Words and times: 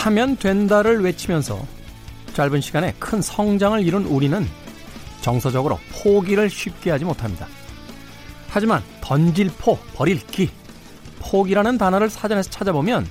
하면 0.00 0.36
된다를 0.36 1.02
외치면서 1.02 1.62
짧은 2.32 2.62
시간에 2.62 2.94
큰 2.98 3.20
성장을 3.20 3.82
이룬 3.82 4.06
우리는 4.06 4.46
정서적으로 5.20 5.78
포기를 5.92 6.48
쉽게 6.48 6.90
하지 6.90 7.04
못합니다. 7.04 7.46
하지만 8.48 8.82
던질 9.02 9.50
포, 9.58 9.78
버릴 9.94 10.18
기, 10.26 10.50
포기라는 11.18 11.76
단어를 11.76 12.08
사전에서 12.08 12.48
찾아보면 12.48 13.06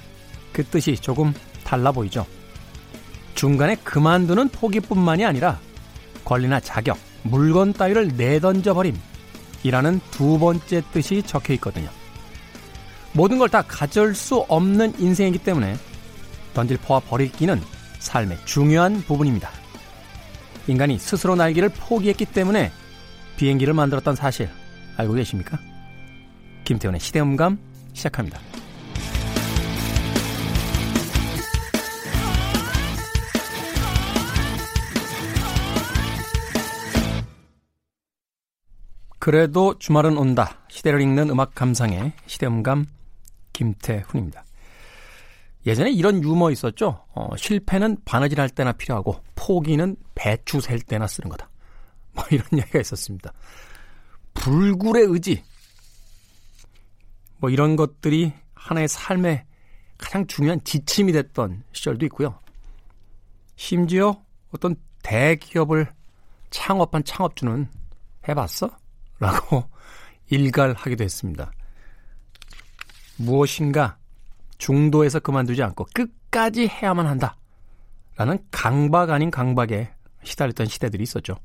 그 0.52 0.63
뜻이 0.63 0.95
조금 0.95 1.31
달라 1.63 1.91
보이죠. 1.91 2.25
중간에 3.35 3.75
그만두는 3.83 4.49
포기뿐만이 4.49 5.23
아니라 5.23 5.59
권리나 6.25 6.59
자격, 6.59 6.97
물건 7.21 7.71
따위를 7.71 8.09
내던져 8.17 8.73
버림이라는 8.73 10.02
두 10.09 10.39
번째 10.39 10.81
뜻이 10.91 11.21
적혀 11.21 11.53
있거든요. 11.53 11.89
모든 13.13 13.38
걸 13.38 13.49
다 13.49 13.61
가질 13.61 14.16
수 14.16 14.38
없는 14.47 14.94
인생이기 14.99 15.38
때문에 15.39 15.77
던질 16.53 16.77
포와 16.77 16.99
버릴 16.99 17.31
기는 17.31 17.62
삶의 17.99 18.39
중요한 18.45 19.02
부분입니다. 19.02 19.49
인간이 20.67 20.99
스스로 20.99 21.35
날기를 21.35 21.70
포기했기 21.70 22.25
때문에 22.25 22.72
비행기를 23.38 23.73
만들었던 23.73 24.16
사실 24.16 24.49
알고 24.98 25.13
계십니까? 25.13 25.58
김태훈의 26.66 26.99
시대음감 26.99 27.58
시작합니다. 27.94 28.39
그래도 39.19 39.78
주말은 39.78 40.17
온다. 40.17 40.58
시대를 40.69 41.02
읽는 41.02 41.30
음악 41.30 41.53
감상의 41.53 42.13
시대음감 42.25 42.86
김태훈입니다. 43.53 44.44
예전에 45.65 45.91
이런 45.91 46.23
유머 46.23 46.52
있었죠. 46.52 47.05
어, 47.13 47.35
실패는 47.35 47.97
바느질 48.05 48.39
할 48.39 48.49
때나 48.49 48.71
필요하고 48.71 49.21
포기는 49.35 49.95
배추 50.16 50.61
셀 50.61 50.79
때나 50.81 51.07
쓰는 51.07 51.29
거다. 51.29 51.49
뭐 52.13 52.23
이런 52.31 52.45
이야기가 52.53 52.79
있었습니다. 52.79 53.31
불굴의 54.33 55.03
의지. 55.05 55.43
뭐 57.38 57.49
이런 57.49 57.75
것들이 57.75 58.33
하나의 58.53 58.88
삶의 58.88 59.45
가장 59.97 60.25
중요한 60.27 60.63
지침이 60.63 61.11
됐던 61.11 61.63
시절도 61.73 62.05
있고요. 62.07 62.39
심지어 63.55 64.23
어떤 64.51 64.75
대기업을 65.03 65.91
창업한 66.49 67.03
창업주는 67.03 67.67
해봤어? 68.27 68.69
라고 69.19 69.69
일갈하기도 70.29 71.03
했습니다. 71.03 71.51
무엇인가 73.17 73.98
중도에서 74.59 75.19
그만두지 75.19 75.63
않고 75.63 75.88
끝까지 75.93 76.67
해야만 76.67 77.07
한다. 77.07 77.35
라는 78.15 78.38
강박 78.52 79.09
아닌 79.09 79.31
강박에 79.31 79.89
시달렸던 80.23 80.67
시대들이 80.67 81.01
있었죠. 81.03 81.38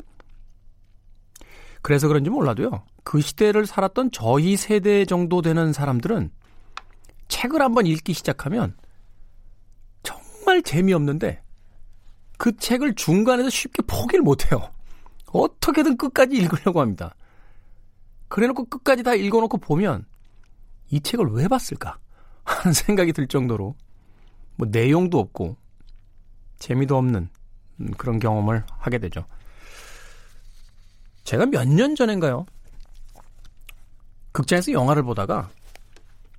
그래서 1.81 2.09
그런지 2.09 2.29
몰라도요. 2.29 2.85
그 3.05 3.21
시대를 3.21 3.67
살았던 3.67 4.11
저희 4.11 4.57
세대 4.57 5.05
정도 5.05 5.41
되는 5.41 5.73
사람들은 5.73 6.31
책을 7.29 7.63
한번 7.63 7.87
읽기 7.87 8.13
시작하면 8.13 8.77
정말 10.03 10.63
재미없는데 10.63 11.43
그 12.39 12.57
책을 12.57 12.95
중간에서 12.95 13.49
쉽게 13.51 13.83
포기를 13.87 14.23
못해요. 14.23 14.71
어떻게든 15.27 15.97
끝까지 15.97 16.37
읽으려고 16.37 16.81
합니다. 16.81 17.15
그래놓고 18.29 18.65
끝까지 18.65 19.03
다 19.03 19.15
읽어놓고 19.15 19.59
보면 19.59 20.07
이 20.91 21.01
책을 21.01 21.27
왜 21.33 21.49
봤을까 21.49 21.99
하는 22.45 22.73
생각이 22.75 23.13
들 23.13 23.27
정도로 23.27 23.75
뭐 24.57 24.69
내용도 24.71 25.19
없고 25.19 25.57
재미도 26.59 26.97
없는 26.97 27.29
그런 27.97 28.19
경험을 28.19 28.65
하게 28.79 28.99
되죠. 28.99 29.25
제가 31.25 31.47
몇 31.47 31.65
년 31.67 31.95
전인가요? 31.95 32.47
극장에서 34.33 34.73
영화를 34.73 35.03
보다가 35.03 35.51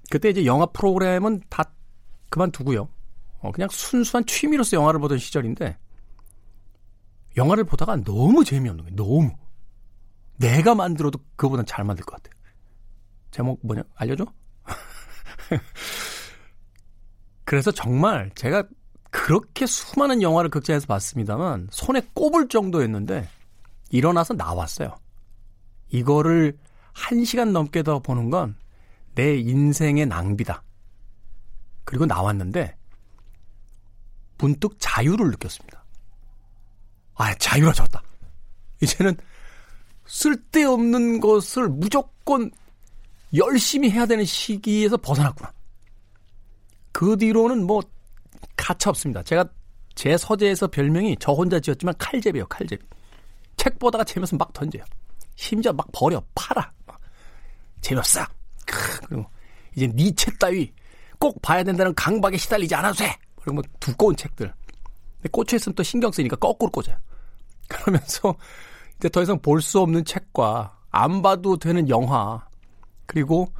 그때 0.09 0.29
이제 0.29 0.45
영화 0.45 0.65
프로그램은 0.67 1.41
다 1.49 1.63
그만두고요. 2.29 2.87
어, 3.39 3.51
그냥 3.51 3.69
순수한 3.71 4.25
취미로서 4.25 4.77
영화를 4.77 4.99
보던 4.99 5.17
시절인데 5.17 5.77
영화를 7.37 7.63
보다가 7.63 7.97
너무 7.97 8.43
재미없는 8.45 8.85
거예요. 8.85 8.95
너무. 8.95 9.31
내가 10.37 10.75
만들어도 10.75 11.19
그거보단 11.35 11.65
잘 11.65 11.83
만들 11.85 12.05
것 12.05 12.21
같아요. 12.21 12.39
제목 13.31 13.59
뭐냐? 13.65 13.83
알려줘? 13.95 14.25
그래서 17.45 17.71
정말 17.71 18.31
제가 18.35 18.63
그렇게 19.11 19.65
수많은 19.65 20.21
영화를 20.21 20.49
극장에서 20.49 20.87
봤습니다만 20.87 21.69
손에 21.71 22.01
꼽을 22.13 22.49
정도였는데 22.49 23.29
일어나서 23.91 24.33
나왔어요. 24.33 24.97
이거를 25.89 26.57
한 26.91 27.23
시간 27.23 27.53
넘게 27.53 27.83
더 27.83 27.99
보는 27.99 28.29
건 28.29 28.55
내 29.15 29.37
인생의 29.37 30.05
낭비다. 30.05 30.61
그리고 31.85 32.05
나왔는데 32.05 32.77
문득 34.37 34.75
자유를 34.77 35.31
느꼈습니다. 35.31 35.83
아, 37.15 37.33
자유로졌다. 37.35 38.01
이제는 38.81 39.15
쓸데없는 40.05 41.21
것을 41.21 41.69
무조건 41.69 42.51
열심히 43.33 43.89
해야 43.89 44.05
되는 44.05 44.25
시기에서 44.25 44.97
벗어났구나. 44.97 45.51
그 46.95 47.17
뒤로는 47.17 47.67
뭐 47.67 47.81
가차 48.55 48.89
없습니다. 48.89 49.21
제가 49.21 49.43
제 49.95 50.15
서재에서 50.15 50.67
별명이 50.67 51.17
저 51.19 51.33
혼자 51.33 51.59
지었지만 51.59 51.93
칼제비예요, 51.97 52.47
칼제비. 52.47 52.85
책 53.57 53.77
보다가 53.79 54.05
재미없으면 54.05 54.37
막 54.37 54.53
던져요. 54.53 54.81
심지어 55.35 55.73
막 55.73 55.85
버려, 55.91 56.23
팔아. 56.33 56.71
막. 56.85 56.97
재미없어. 57.81 58.21
그리고 58.65 59.25
이제 59.75 59.87
니책 59.93 60.39
따위 60.39 60.71
꼭 61.19 61.41
봐야 61.41 61.65
된다는 61.65 61.93
강박에 61.95 62.37
시달리지 62.37 62.73
않아도 62.75 62.95
돼. 62.99 63.13
그리고 63.41 63.55
뭐 63.55 63.63
두꺼운 63.81 64.15
책들. 64.15 64.53
근데 65.17 65.29
꽂혀 65.33 65.57
있으면 65.57 65.75
또 65.75 65.83
신경 65.83 66.13
쓰니까 66.13 66.37
거꾸로 66.37 66.71
꽂아요. 66.71 66.97
그러면서 67.67 68.33
이제 68.99 69.09
더 69.09 69.21
이상 69.21 69.37
볼 69.41 69.59
수 69.61 69.81
없는 69.81 70.05
책과 70.05 70.79
안 70.91 71.21
봐도 71.21 71.57
되는 71.57 71.89
영화 71.89 72.47
그리고 73.05 73.51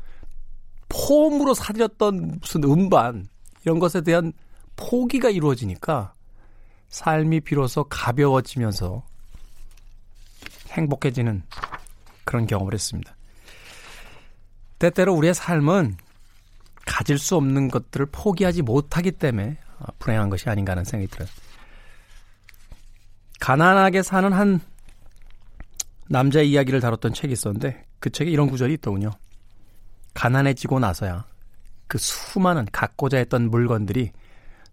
폼으로 0.96 1.54
사들였던 1.54 2.40
무슨 2.42 2.64
음반 2.64 3.28
이런 3.64 3.80
것에 3.80 4.02
대한 4.02 4.32
포기가 4.76 5.30
이루어지니까 5.30 6.14
삶이 6.90 7.42
비로소 7.42 7.84
가벼워지면서 7.86 9.04
행복해지는 10.72 11.44
그런 12.24 12.48
경험을 12.48 12.74
했습니다. 12.74 13.16
때때로 14.80 15.14
우리의 15.16 15.34
삶은 15.34 15.98
가질 16.86 17.18
수 17.18 17.36
없는 17.36 17.70
것들을 17.70 18.08
포기하지 18.08 18.62
못하기 18.62 19.14
때문에 19.14 19.58
불행한 20.00 20.30
것이 20.30 20.50
아닌가 20.50 20.72
하는 20.72 20.84
생각이 20.84 21.10
들어요. 21.12 21.28
가난하게 23.40 24.02
사는 24.02 24.32
한 24.32 24.60
남자의 26.08 26.50
이야기를 26.52 26.80
다뤘던 26.80 27.14
책이 27.14 27.34
있었는데 27.34 27.86
그 28.00 28.10
책에 28.10 28.30
이런 28.30 28.50
구절이 28.50 28.74
있더군요. 28.76 29.12
가난해지고 30.16 30.80
나서야 30.80 31.26
그 31.88 32.00
수많은 32.00 32.66
갖고자 32.72 33.18
했던 33.18 33.52
물건들이 33.52 34.12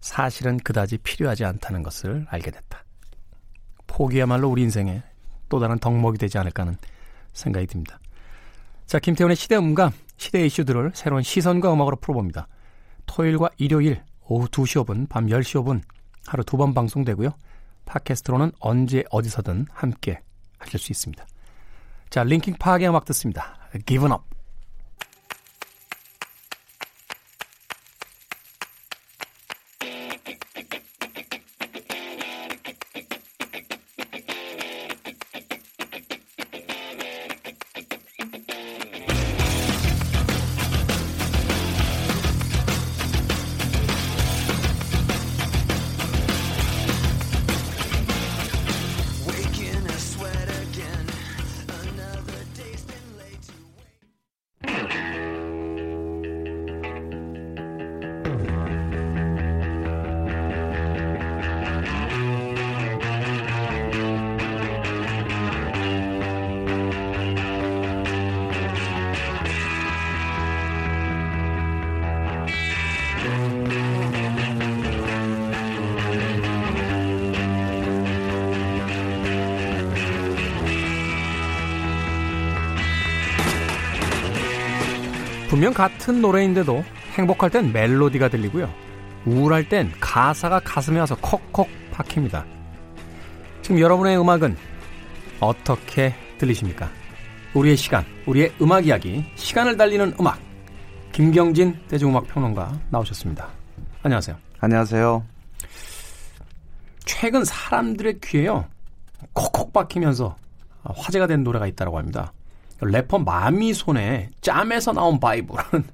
사실은 0.01 0.57
그다지 0.57 0.97
필요하지 0.97 1.45
않다는 1.45 1.83
것을 1.83 2.25
알게 2.29 2.49
됐다. 2.49 2.83
포기야말로 3.85 4.49
우리 4.49 4.63
인생에 4.63 5.03
또 5.49 5.59
다른 5.59 5.77
덕목이 5.77 6.17
되지 6.17 6.39
않을까 6.39 6.63
하는 6.63 6.77
생각이 7.33 7.67
듭니다. 7.67 7.99
자, 8.87 8.99
김태훈의 8.99 9.35
시대 9.35 9.55
음감, 9.55 9.91
시대 10.17 10.45
이슈들을 10.45 10.91
새로운 10.95 11.21
시선과 11.21 11.71
음악으로 11.71 11.97
풀어봅니다. 11.97 12.47
토요일과 13.05 13.49
일요일 13.57 14.01
오후 14.25 14.47
2시 14.47 14.83
5분, 14.83 15.07
밤 15.09 15.27
10시 15.27 15.63
5분 15.63 15.81
하루 16.25 16.43
두 16.43 16.57
번 16.57 16.73
방송되고요. 16.73 17.29
팟캐스트로는 17.85 18.51
언제 18.59 19.03
어디서든 19.11 19.67
함께 19.71 20.19
하실 20.57 20.79
수 20.79 20.91
있습니다. 20.91 21.25
자, 22.09 22.23
링킹 22.23 22.55
파악의 22.59 22.89
음악 22.89 23.05
듣습니다. 23.05 23.57
Given 23.85 24.11
Up. 24.11 24.32
분명 85.53 85.71
같은 85.71 86.19
노래인데도 86.19 86.83
행복할 87.15 87.51
땐 87.51 87.71
멜로디가 87.71 88.27
들리고요. 88.29 88.67
우울할 89.27 89.69
땐 89.69 89.91
가사가 89.99 90.59
가슴에 90.61 90.97
와서 90.99 91.15
콕콕 91.21 91.69
박힙니다. 91.91 92.43
지금 93.61 93.79
여러분의 93.79 94.19
음악은 94.19 94.57
어떻게 95.39 96.15
들리십니까? 96.39 96.89
우리의 97.53 97.77
시간, 97.77 98.03
우리의 98.25 98.51
음악 98.63 98.87
이야기, 98.87 99.23
시간을 99.35 99.77
달리는 99.77 100.15
음악. 100.19 100.39
김경진 101.11 101.77
대중음악 101.87 102.29
평론가 102.29 102.79
나오셨습니다. 102.89 103.47
안녕하세요. 104.01 104.35
안녕하세요. 104.59 105.23
최근 107.05 107.45
사람들의 107.45 108.21
귀에요. 108.23 108.65
콕콕 109.33 109.71
박히면서 109.71 110.35
화제가 110.83 111.27
된 111.27 111.43
노래가 111.43 111.67
있다고 111.67 111.99
합니다. 111.99 112.33
래퍼 112.83 113.19
마미손의 113.19 114.29
짬에서 114.41 114.91
나온 114.93 115.19
vibe라는 115.19 115.85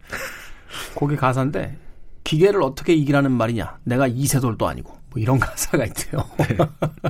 곡의 0.95 1.17
가사인데 1.17 1.77
기계를 2.23 2.61
어떻게 2.61 2.93
이기라는 2.93 3.31
말이냐. 3.31 3.79
내가 3.83 4.07
이세돌도 4.07 4.67
아니고 4.67 4.91
뭐 5.09 5.21
이런 5.21 5.39
가사가 5.39 5.85
있대요. 5.85 6.23
네. 6.37 6.57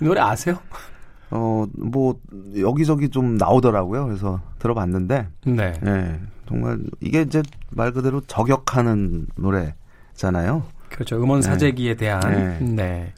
이 0.00 0.04
노래 0.04 0.20
아세요? 0.20 0.58
어, 1.30 1.64
뭐 1.72 2.20
여기저기 2.58 3.08
좀 3.08 3.36
나오더라고요. 3.36 4.06
그래서 4.06 4.40
들어봤는데 4.58 5.28
네. 5.46 5.72
네. 5.80 6.20
정말 6.46 6.78
이게 7.00 7.22
이제 7.22 7.42
말 7.70 7.92
그대로 7.92 8.20
저격하는 8.26 9.26
노래잖아요. 9.36 10.64
그렇죠. 10.90 11.16
음원 11.16 11.40
네. 11.40 11.46
사재기에 11.48 11.94
대한 11.94 12.20
네. 12.20 12.58
네. 12.60 13.14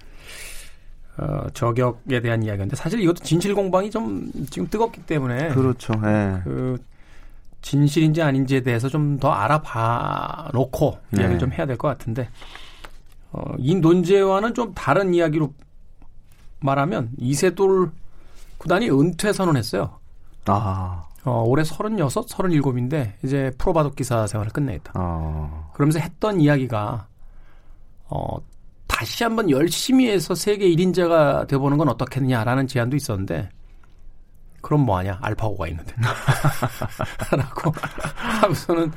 어, 1.17 1.47
저격에 1.55 2.21
대한 2.21 2.43
이야기인데 2.43 2.77
사실 2.77 3.01
이것도 3.01 3.23
진실 3.25 3.55
공방이 3.55 3.91
좀 3.91 4.31
지금 4.51 4.69
뜨겁기 4.69 5.03
때문에 5.07 5.49
그렇죠. 5.51 5.93
네. 5.95 6.41
그 6.45 6.77
진실인지 7.63 8.21
아닌지에 8.23 8.61
대해서 8.63 8.89
좀 8.89 9.19
더 9.21 9.31
알아봐 9.31 10.51
놓고 10.53 10.99
네. 11.11 11.21
이야기를 11.21 11.39
좀 11.39 11.53
해야 11.53 11.67
될 11.67 11.77
것 11.77 11.89
같은데 11.89 12.29
어, 13.33 13.43
이 13.59 13.75
논제와는 13.77 14.55
좀 14.55 14.75
다른 14.75 15.15
이야기로 15.15 15.53
말하면 16.61 17.11
이세돌 17.19 17.91
구단이 18.59 18.91
은퇴 18.91 19.33
선언했어요. 19.33 19.99
아. 20.47 21.05
어, 21.25 21.43
올해 21.47 21.65
36, 21.65 22.09
37인데 22.27 23.13
이제 23.25 23.51
프로바둑 23.57 23.97
기사 23.97 24.27
생활을 24.27 24.53
끝내겠다. 24.53 24.93
아. 24.95 25.71
그러면서 25.75 25.99
했던 26.01 26.41
이야기가 26.41 27.07
어, 28.11 28.37
다시 28.95 29.25
한번 29.25 29.51
열심히 29.51 30.09
해서 30.09 30.37
세계 30.37 30.69
1인자가 30.69 31.49
돼보는 31.49 31.79
건 31.79 31.89
어떻겠냐라는 31.89 32.69
제안도 32.69 32.95
있었는데 32.95 33.49
그럼 34.61 34.83
뭐하냐 34.83 35.19
알파고가 35.21 35.67
있는데 35.67 35.93
라고 37.37 37.73
하고서는 38.15 38.93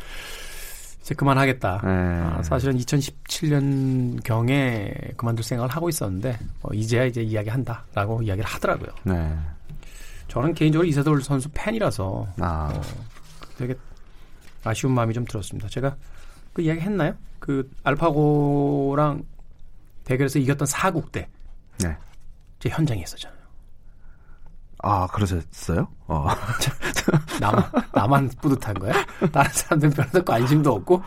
이제 1.02 1.16
그만하겠다. 1.16 1.82
네. 1.84 1.90
아, 1.90 2.44
사실은 2.44 2.78
2017년 2.78 4.24
경에 4.24 4.94
그만둘 5.18 5.44
생각을 5.44 5.72
하고 5.76 5.90
있었는데 5.90 6.38
어, 6.62 6.70
이제야 6.74 7.06
이제 7.06 7.24
이야기한다라고 7.24 8.22
이야기를 8.22 8.48
하더라고요. 8.48 8.90
네. 9.04 9.36
저는 10.28 10.54
개인적으로 10.54 10.88
이세돌 10.88 11.24
선수 11.24 11.50
팬이라서 11.56 12.28
아. 12.40 12.72
어, 12.72 12.82
되게 13.58 13.74
아쉬운 14.64 14.94
마음이 14.94 15.16
좀 15.16 15.26
들었습니다. 15.26 15.68
제가 15.70 15.96
그 16.54 16.62
이야기 16.62 16.82
했나요? 16.82 17.16
그 17.40 17.68
알파고랑 17.84 19.24
대결에서 20.08 20.40
이겼던 20.40 20.66
사국 20.66 21.12
때. 21.12 21.28
네. 21.80 21.96
제 22.60 22.70
현장에 22.70 23.02
있었잖아요. 23.02 23.38
아, 24.84 25.06
그러셨어요? 25.08 25.88
어. 26.08 26.28
나만, 27.42 27.72
나만 27.94 28.30
뿌듯한 28.42 28.74
거야? 28.80 28.94
다른 29.34 29.52
사람들은 29.52 29.94
별로 29.94 30.24
관심도 30.24 30.74
없고, 30.76 31.04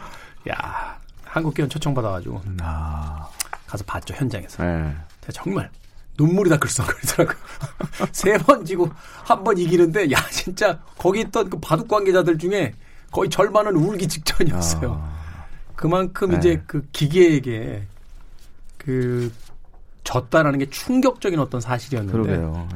야 0.51 0.99
한국 1.25 1.55
기원 1.55 1.71
초청받아가지고. 1.71 2.43
아. 2.61 3.27
가서 3.67 3.83
봤죠, 3.85 4.13
현장에서. 4.15 4.63
네. 4.63 4.95
정말 5.33 5.71
눈물이 6.19 6.51
다 6.51 6.57
글썽거리더라고요. 6.59 7.37
세 8.13 8.37
번 8.39 8.65
지고 8.67 8.91
한 9.25 9.43
번 9.45 9.57
이기는데, 9.57 10.11
야, 10.13 10.17
진짜 10.31 10.79
거기 10.99 11.21
있던 11.21 11.49
그 11.49 11.59
바둑 11.59 11.89
관계자들 11.89 12.37
중에 12.37 12.75
거의 13.11 13.31
절반은 13.31 13.77
울기 13.77 14.07
직전이었어요. 14.09 14.93
아. 15.03 15.21
그만큼 15.77 16.31
네. 16.33 16.37
이제 16.37 16.63
그 16.67 16.85
기계에게 16.93 17.87
그 18.85 19.31
졌다라는 20.05 20.59
게 20.59 20.71
충격적인 20.71 21.39
어떤 21.39 21.61
사실이었는데 21.61 22.17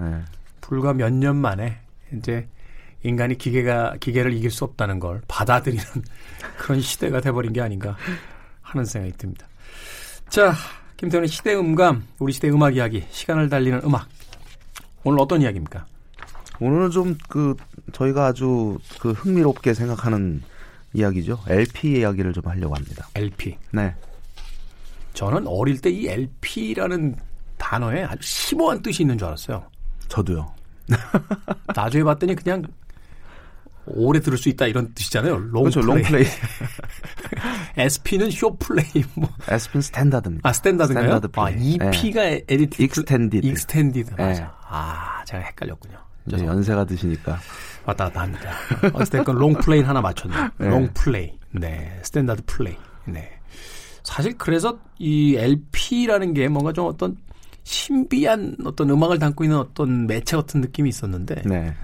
네. 0.01 0.23
불과 0.61 0.93
몇 0.93 1.11
년 1.13 1.37
만에 1.37 1.79
이제 2.17 2.47
인간이 3.03 3.37
기계가 3.37 3.97
기계를 4.01 4.33
이길 4.35 4.51
수 4.51 4.65
없다는 4.65 4.99
걸 5.01 5.23
받아들이는 5.29 5.85
그런 6.59 6.81
시대가 6.81 7.21
돼버린 7.21 7.53
게 7.53 7.61
아닌가 7.61 7.97
하는 8.63 8.85
생각이 8.85 9.17
듭니다. 9.19 9.47
자, 10.29 10.55
김태훈의 10.97 11.29
시대 11.29 11.55
음감, 11.55 12.05
우리 12.19 12.33
시대 12.33 12.49
음악 12.51 12.77
이야기, 12.77 13.05
시간을 13.11 13.49
달리는 13.49 13.81
음악. 13.85 14.09
오늘 15.05 15.19
어떤 15.21 15.43
이야기입니까? 15.43 15.85
오늘은 16.61 16.91
좀 16.91 17.17
그 17.29 17.57
저희가 17.93 18.27
아주 18.27 18.79
그 19.01 19.11
흥미롭게 19.13 19.75
생각하는 19.75 20.43
이야기죠. 20.95 21.41
LP 21.49 21.99
이야기를 21.99 22.33
좀 22.33 22.45
하려고 22.47 22.75
합니다. 22.77 23.09
LP. 23.17 23.57
네. 23.73 23.95
저는 25.15 25.47
어릴 25.47 25.81
때 25.81 25.91
이 25.91 26.09
LP라는 26.09 27.17
단어에 27.57 28.05
아주 28.05 28.21
심오한 28.23 28.83
뜻이 28.83 29.03
있는 29.05 29.17
줄 29.17 29.29
알았어요. 29.29 29.65
저도요. 30.09 30.53
나중에 31.75 32.05
봤더니 32.05 32.35
그냥 32.35 32.63
오래 33.87 34.19
들을 34.21 34.37
수 34.39 34.49
있다 34.49 34.67
이런 34.67 34.93
뜻이잖아요. 34.95 35.37
long 35.37 35.65
그렇죠, 35.65 35.81
play. 35.81 36.03
long 36.03 36.13
play. 36.13 36.27
SP는 37.77 38.31
short 38.33 38.69
play. 38.69 39.05
뭐. 39.15 39.29
SP는 39.49 39.83
standard입니다. 39.83 40.49
아, 40.49 40.53
standard인가요? 40.53 41.07
standard. 41.21 41.41
아, 41.41 41.51
EP가 41.51 42.23
네. 42.23 42.45
edit. 42.49 42.83
extended. 42.83 43.47
extended. 43.47 44.11
맞아. 44.13 44.41
네. 44.43 44.47
아, 44.69 45.23
제가 45.27 45.43
헷갈렸군요. 45.45 45.99
이제 46.27 46.45
연세가 46.45 46.85
드시니까. 46.87 47.39
왔다 47.85 48.05
갔다 48.07 48.23
합니다. 48.23 48.51
어쨌든 48.95 49.35
long 49.35 49.59
play 49.59 49.83
하나 49.83 50.01
맞췄네. 50.01 50.35
네. 50.59 50.69
long 50.69 51.00
play. 51.00 51.39
네. 51.53 52.01
standard 52.03 52.43
play. 52.47 52.77
네. 53.07 53.34
사실 54.05 54.37
그래서 54.39 54.79
이 54.99 55.35
LP라는 55.37 56.35
게 56.35 56.49
뭔가 56.49 56.73
좀 56.73 56.87
어떤 56.87 57.17
신비한 57.65 58.57
어떤 58.65 58.91
음악을 58.91 59.19
담고 59.19 59.45
있는 59.45 59.59
어떤 59.59 60.07
매체 60.07 60.37
같은 60.37 60.61
느낌이 60.61 60.89
있었는데 60.91 61.43
네. 61.47 61.75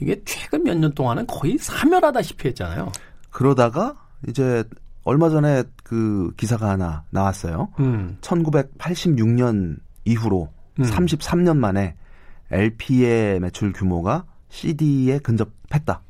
이게 0.00 0.20
최근 0.24 0.64
몇 0.64 0.74
년 0.76 0.92
동안은 0.94 1.26
거의 1.26 1.56
사멸하다시피 1.58 2.48
했잖아요. 2.48 2.90
그러다가 3.30 3.94
이제 4.26 4.64
얼마 5.04 5.28
전에 5.28 5.62
그 5.84 6.32
기사가 6.36 6.70
하나 6.70 7.04
나왔어요. 7.10 7.68
음. 7.78 8.16
1986년 8.22 9.76
이후로 10.06 10.48
음. 10.80 10.84
33년 10.84 11.56
만에 11.58 11.94
LP의 12.50 13.40
매출 13.40 13.72
규모가 13.72 14.24
CD에 14.48 15.18
근접했다. 15.18 16.00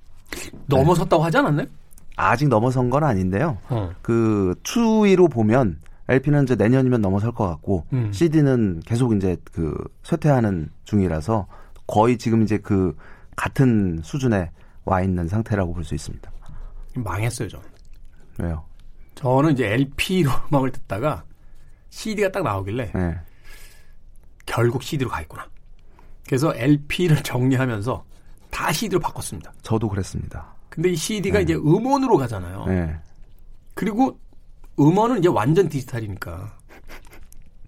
넘어섰다고 0.66 1.22
네. 1.22 1.24
하지 1.24 1.36
않았나요? 1.38 1.66
아직 2.16 2.48
넘어선 2.48 2.90
건 2.90 3.04
아닌데요. 3.04 3.58
어. 3.68 3.92
그 4.02 4.54
추위로 4.62 5.28
보면 5.28 5.80
LP는 6.08 6.44
이제 6.44 6.54
내년이면 6.54 7.00
넘어설 7.00 7.32
것 7.32 7.48
같고 7.48 7.86
음. 7.92 8.12
CD는 8.12 8.80
계속 8.84 9.14
이제 9.16 9.36
그 9.52 9.74
쇠퇴하는 10.02 10.70
중이라서 10.84 11.46
거의 11.86 12.18
지금 12.18 12.42
이제 12.42 12.58
그 12.58 12.96
같은 13.36 14.00
수준에 14.02 14.50
와 14.84 15.02
있는 15.02 15.28
상태라고 15.28 15.72
볼 15.72 15.82
수 15.84 15.94
있습니다. 15.94 16.30
망했어요, 16.96 17.48
저는. 17.48 17.66
왜요? 18.38 18.64
저는 19.14 19.52
이제 19.52 19.66
LP로 19.72 20.30
음악을 20.52 20.70
듣다가 20.72 21.24
CD가 21.90 22.30
딱 22.30 22.42
나오길래 22.42 22.92
네. 22.94 23.18
결국 24.46 24.82
CD로 24.82 25.08
가 25.10 25.20
있구나. 25.22 25.48
그래서 26.26 26.52
LP를 26.54 27.16
정리하면서 27.24 28.04
다 28.50 28.72
CD로 28.72 29.00
바꿨습니다. 29.00 29.52
저도 29.62 29.88
그랬습니다. 29.88 30.53
근데 30.74 30.90
이 30.90 30.96
CD가 30.96 31.38
네. 31.38 31.44
이제 31.44 31.54
음원으로 31.54 32.16
가잖아요. 32.16 32.64
네. 32.66 32.96
그리고 33.74 34.18
음원은 34.80 35.20
이제 35.20 35.28
완전 35.28 35.68
디지털이니까. 35.68 36.52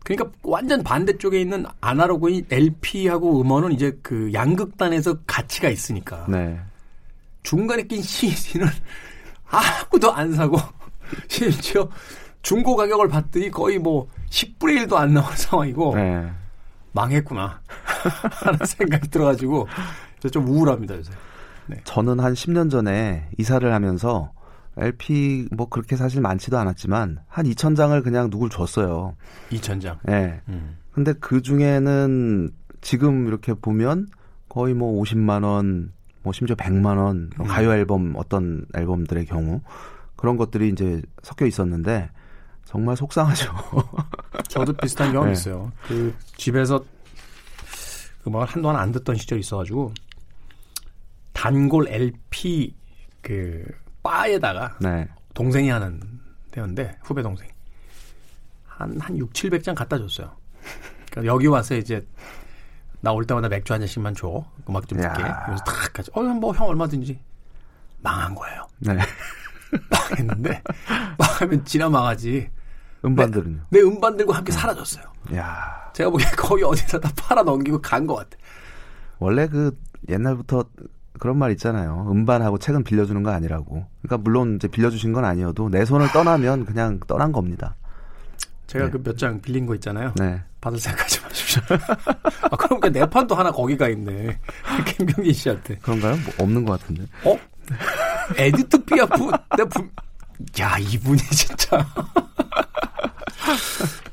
그러니까 0.02 0.36
완전 0.42 0.82
반대쪽에 0.82 1.40
있는 1.40 1.66
아날로그인 1.80 2.46
LP하고 2.50 3.40
음원은 3.40 3.70
이제 3.70 3.96
그 4.02 4.32
양극단에서 4.32 5.18
가치가 5.24 5.68
있으니까. 5.68 6.26
네. 6.28 6.58
중간에 7.44 7.84
낀 7.84 8.02
CD는 8.02 8.66
아무도 9.46 10.12
안 10.12 10.32
사고 10.32 10.58
심지어 11.28 11.88
중고 12.42 12.74
가격을 12.74 13.06
봤더니 13.06 13.52
거의 13.52 13.78
뭐 13.78 14.08
10분의 14.30 14.88
1도 14.88 14.94
안 14.94 15.14
나온 15.14 15.32
상황이고 15.36 15.94
네. 15.94 16.28
망했구나 16.90 17.60
하는 18.42 18.66
생각이 18.66 19.08
들어가지고 19.10 19.68
좀 20.32 20.48
우울합니다 20.48 20.96
요새. 20.96 21.12
네. 21.68 21.80
저는 21.84 22.20
한 22.20 22.34
10년 22.34 22.70
전에 22.70 23.28
이사를 23.38 23.72
하면서 23.72 24.32
LP 24.76 25.48
뭐 25.52 25.68
그렇게 25.68 25.96
사실 25.96 26.20
많지도 26.20 26.58
않았지만 26.58 27.20
한 27.26 27.46
2,000장을 27.46 28.02
그냥 28.04 28.30
누굴 28.30 28.50
줬어요. 28.50 29.16
2,000장? 29.50 29.98
네. 30.04 30.40
음. 30.48 30.76
근데 30.92 31.12
그 31.14 31.42
중에는 31.42 32.50
지금 32.80 33.26
이렇게 33.26 33.54
보면 33.54 34.08
거의 34.48 34.74
뭐 34.74 35.02
50만 35.02 35.44
원, 35.44 35.92
뭐 36.22 36.32
심지어 36.32 36.56
100만 36.56 36.98
원 36.98 37.30
음. 37.38 37.44
가요 37.46 37.72
앨범 37.72 38.14
어떤 38.16 38.66
앨범들의 38.74 39.26
경우 39.26 39.60
그런 40.16 40.36
것들이 40.36 40.68
이제 40.68 41.02
섞여 41.22 41.46
있었는데 41.46 42.10
정말 42.64 42.96
속상하죠. 42.96 43.52
저도 44.48 44.72
비슷한 44.74 45.12
경험 45.12 45.28
네. 45.28 45.32
있어요. 45.32 45.72
그 45.86 46.14
집에서 46.36 46.82
음악을 48.26 48.46
한동안 48.46 48.76
안 48.76 48.92
듣던 48.92 49.16
시절이 49.16 49.40
있어가지고 49.40 49.92
단골 51.36 51.86
LP 51.88 52.74
그 53.20 53.62
바에다가 54.02 54.76
네. 54.80 55.06
동생이 55.34 55.68
하는 55.68 56.00
데였는데 56.50 56.98
후배 57.02 57.22
동생 57.22 57.46
한한 58.66 59.18
6, 59.18 59.32
700장 59.34 59.74
갖다 59.74 59.98
줬어요. 59.98 60.34
그러니까 61.10 61.32
여기 61.34 61.46
와서 61.46 61.74
이제 61.74 62.06
나 63.00 63.12
올 63.12 63.24
때마다 63.26 63.48
맥주 63.48 63.72
한 63.72 63.80
잔씩만 63.80 64.14
줘. 64.14 64.44
음악 64.68 64.88
좀 64.88 64.98
듣게. 64.98 65.14
그래서 65.14 65.62
탁 65.64 65.92
가지. 65.92 66.10
어, 66.14 66.22
뭐 66.22 66.52
형 66.54 66.66
얼마든지 66.68 67.20
망한 68.02 68.34
거예요. 68.34 68.66
네. 68.78 68.96
망했는데 69.90 70.62
망하면 71.18 71.64
지나 71.64 71.88
망하지. 71.90 72.50
음반들은요? 73.04 73.66
내, 73.70 73.78
내 73.78 73.84
음반들과 73.84 74.36
함께 74.36 74.52
네. 74.52 74.58
사라졌어요. 74.58 75.04
야. 75.34 75.90
제가 75.94 76.10
보기엔 76.10 76.30
거의 76.36 76.64
어디서 76.64 76.98
다 76.98 77.10
팔아 77.16 77.42
넘기고 77.42 77.80
간 77.82 78.06
것 78.06 78.14
같아. 78.16 78.36
원래 79.18 79.46
그 79.46 79.78
옛날부터 80.08 80.64
그런 81.18 81.38
말 81.38 81.50
있잖아요. 81.52 82.06
음반하고 82.10 82.58
책은 82.58 82.84
빌려주는 82.84 83.22
거 83.22 83.30
아니라고. 83.30 83.86
그러니까 84.02 84.18
물론 84.18 84.56
이제 84.56 84.68
빌려주신 84.68 85.12
건 85.12 85.24
아니어도 85.24 85.68
내 85.68 85.84
손을 85.84 86.08
떠나면 86.12 86.64
그냥 86.64 87.00
떠난 87.06 87.32
겁니다. 87.32 87.74
제가 88.66 88.86
네. 88.86 88.90
그몇 88.90 89.16
장 89.16 89.40
빌린 89.40 89.66
거 89.66 89.74
있잖아요. 89.76 90.12
네. 90.16 90.42
받을 90.60 90.78
생각하지 90.78 91.22
마십시오. 91.22 91.62
아, 92.50 92.56
그럼 92.56 92.80
그 92.80 92.88
내판도 92.88 93.34
하나 93.34 93.50
거기가 93.50 93.88
있네. 93.88 94.38
김경진 94.96 95.32
씨한테. 95.32 95.76
그런가요? 95.76 96.16
뭐 96.16 96.34
없는 96.38 96.64
것 96.64 96.80
같은데. 96.80 97.04
어? 97.24 97.38
에디트 98.36 98.84
피아프, 98.84 99.30
내 99.56 99.64
분, 99.64 99.90
야, 100.60 100.76
이분이 100.78 101.18
진짜. 101.18 101.86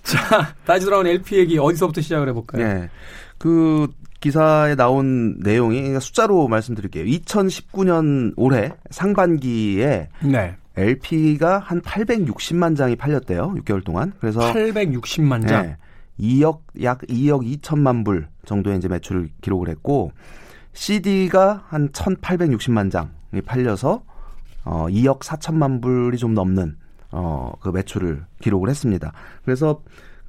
자, 0.03 0.53
다시 0.65 0.85
돌아온 0.85 1.07
LP 1.07 1.37
얘기 1.37 1.57
어디서부터 1.57 2.01
시작을 2.01 2.29
해볼까요? 2.29 2.63
네. 2.63 2.89
그, 3.37 3.87
기사에 4.23 4.75
나온 4.75 5.35
내용이 5.39 5.99
숫자로 5.99 6.47
말씀드릴게요. 6.47 7.03
2019년 7.03 8.31
올해 8.37 8.71
상반기에 8.89 10.07
네. 10.23 10.55
LP가 10.77 11.59
한 11.59 11.81
860만 11.81 12.77
장이 12.77 12.95
팔렸대요. 12.95 13.53
6개월 13.57 13.83
동안. 13.83 14.13
그래서 14.21 14.39
860만 14.53 15.45
장. 15.45 15.63
네, 15.63 15.77
2억 16.21 16.61
약 16.83 16.99
2억 16.99 17.59
2천만 17.59 18.05
불 18.05 18.29
정도의 18.45 18.77
이제 18.77 18.87
매출을 18.87 19.27
기록을 19.41 19.67
했고 19.67 20.13
CD가 20.71 21.65
한 21.67 21.89
1,860만 21.89 22.91
장이 22.91 23.41
팔려서 23.45 24.05
어 24.63 24.85
2억 24.87 25.19
4천만 25.19 25.81
불이 25.81 26.17
좀 26.17 26.33
넘는 26.33 26.77
어그 27.11 27.69
매출을 27.71 28.23
기록을 28.39 28.69
했습니다. 28.69 29.11
그래서 29.43 29.81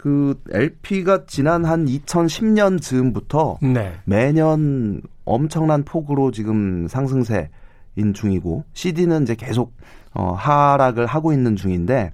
그 0.05 0.39
LP가 0.51 1.25
지난 1.27 1.65
한 1.65 1.87
2010년 1.87 2.79
즈음부터 2.79 3.57
네. 3.63 3.95
매년 4.05 5.01
엄청난 5.25 5.83
폭으로 5.83 6.31
지금 6.31 6.87
상승세인 6.89 8.13
중이고 8.13 8.65
CD는 8.75 9.23
이제 9.23 9.35
계속 9.35 9.73
어 10.13 10.33
하락을 10.35 11.07
하고 11.07 11.33
있는 11.33 11.57
중인데 11.57 12.13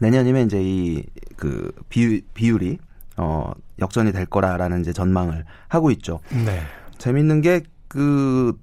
내년이면 0.00 0.46
이제 0.46 0.60
이 0.60 1.04
그 1.36 1.70
비율이 2.34 2.78
어 3.16 3.52
역전이 3.78 4.10
될 4.10 4.26
거라라는 4.26 4.80
이제 4.80 4.92
전망을 4.92 5.44
하고 5.68 5.92
있죠. 5.92 6.18
네. 6.30 6.58
재밌는 6.98 7.42
게 7.42 7.62
그 7.86 8.58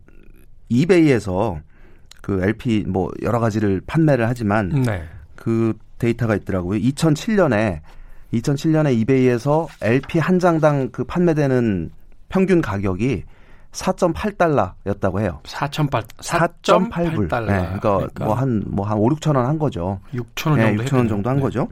이베이에서 0.70 1.60
그 2.22 2.44
LP 2.44 2.84
뭐 2.86 3.10
여러 3.24 3.40
가지를 3.40 3.82
판매를 3.88 4.28
하지만 4.28 4.70
네. 4.70 5.04
그 5.38 5.74
데이터가 6.00 6.36
있더라고요. 6.36 6.78
2007년에 6.82 7.80
2007년에 8.36 8.96
이베이에서 9.00 9.68
LP 9.82 10.20
한 10.20 10.40
장당 10.40 10.90
그 10.92 11.04
판매되는 11.04 11.92
평균 12.30 12.62
가격이 12.62 13.24
4.8달러였다고 13.72 15.20
해요. 15.20 15.40
4.8 15.44 16.06
4.8불. 16.18 17.22
네, 17.46 17.46
그러니까, 17.46 17.80
그러니까. 17.80 18.26
뭐한 18.26 18.64
뭐 18.68 18.86
한 18.86 18.98
5, 18.98 19.10
6천 19.10 19.36
원 19.36 19.46
한 19.46 19.60
거죠. 19.60 20.00
6천 20.14 20.52
원 20.52 20.60
정도 20.60 20.84
네, 20.84 20.90
6천 20.90 20.98
원 20.98 21.08
정도 21.08 21.30
한 21.30 21.38
네. 21.38 21.42
거죠. 21.44 21.68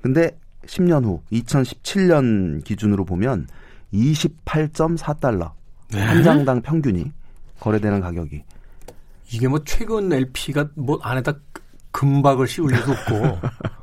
근데 0.00 0.30
10년 0.66 1.04
후 1.04 1.20
2017년 1.32 2.62
기준으로 2.64 3.04
보면 3.04 3.48
28.4달러. 3.92 5.50
네. 5.90 6.00
한 6.02 6.22
장당 6.22 6.60
평균이 6.62 7.10
거래되는 7.60 8.00
가격이. 8.00 8.44
이게 9.32 9.48
뭐 9.48 9.62
최근 9.64 10.12
LP가 10.12 10.68
뭐 10.74 10.98
안에다 11.02 11.32
금박을 11.90 12.46
씌울 12.46 12.72
리도 12.72 12.92
없고 12.92 13.38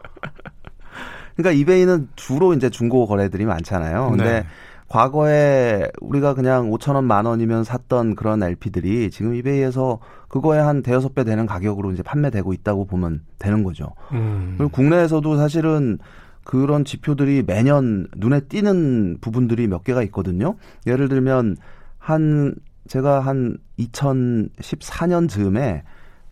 그러니까 1.36 1.60
이베이는 1.60 2.10
주로 2.15 2.54
이제 2.54 2.70
중고 2.70 3.06
거래들이 3.08 3.46
많잖아요. 3.46 4.10
근데 4.10 4.24
네. 4.24 4.46
과거에 4.88 5.89
우리가 6.00 6.36
그냥 6.36 6.70
5천 6.70 6.96
원, 6.96 7.06
만 7.06 7.25
원이면 7.25 7.63
샀던 7.63 8.15
그런 8.15 8.44
LP들이 8.44 9.10
지금 9.10 9.34
이베이에서 9.36 10.00
그거에 10.27 10.60
한 10.60 10.84
대여섯 10.84 11.15
배 11.15 11.24
되는 11.24 11.46
가격으로 11.46 11.92
이제 11.92 12.04
판매되고 12.04 12.54
있다고 12.54 12.86
보면 12.86 13.22
되는 13.39 13.63
거죠. 13.63 13.94
음. 14.12 14.56
그리고 14.58 14.72
국내에서도 14.72 15.38
사실은 15.38 15.98
그런 16.44 16.86
지표들이 16.86 17.44
매년 17.46 18.08
눈에 18.15 18.42
띄는 18.42 19.18
부분들이 19.20 19.68
몇 19.68 19.84
개가 19.84 20.04
있거든요. 20.04 20.56
예를 20.86 21.10
들면 21.10 21.58
한 21.98 22.54
제가 22.88 23.20
한 23.20 23.58
2014년 23.80 25.27
즈음에 25.27 25.84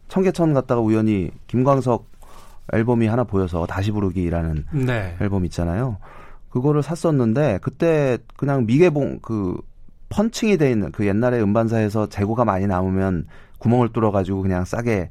청계천 0.08 0.54
갔다가 0.54 0.82
우연히 0.82 1.32
김광석 1.48 2.13
앨범이 2.72 3.08
하나 3.08 3.24
보여서 3.24 3.66
다시 3.66 3.92
부르기라는 3.92 4.66
네. 4.86 5.18
앨범 5.20 5.46
있잖아요. 5.46 5.98
그거를 6.50 6.84
샀었는데 6.84 7.60
그때 7.62 8.18
그냥 8.38 8.66
미개봉 8.66 9.20
그 9.22 9.60
펀칭이 10.10 10.58
돼 10.58 10.72
있는 10.72 10.92
그 10.92 11.08
옛날에 11.08 11.42
음반사에서 11.42 12.08
재고가 12.08 12.46
많이 12.46 12.68
남으면 12.68 13.26
구멍을 13.58 13.90
뚫어 13.92 14.12
가지고 14.12 14.44
그냥 14.44 14.64
싸게 14.64 15.10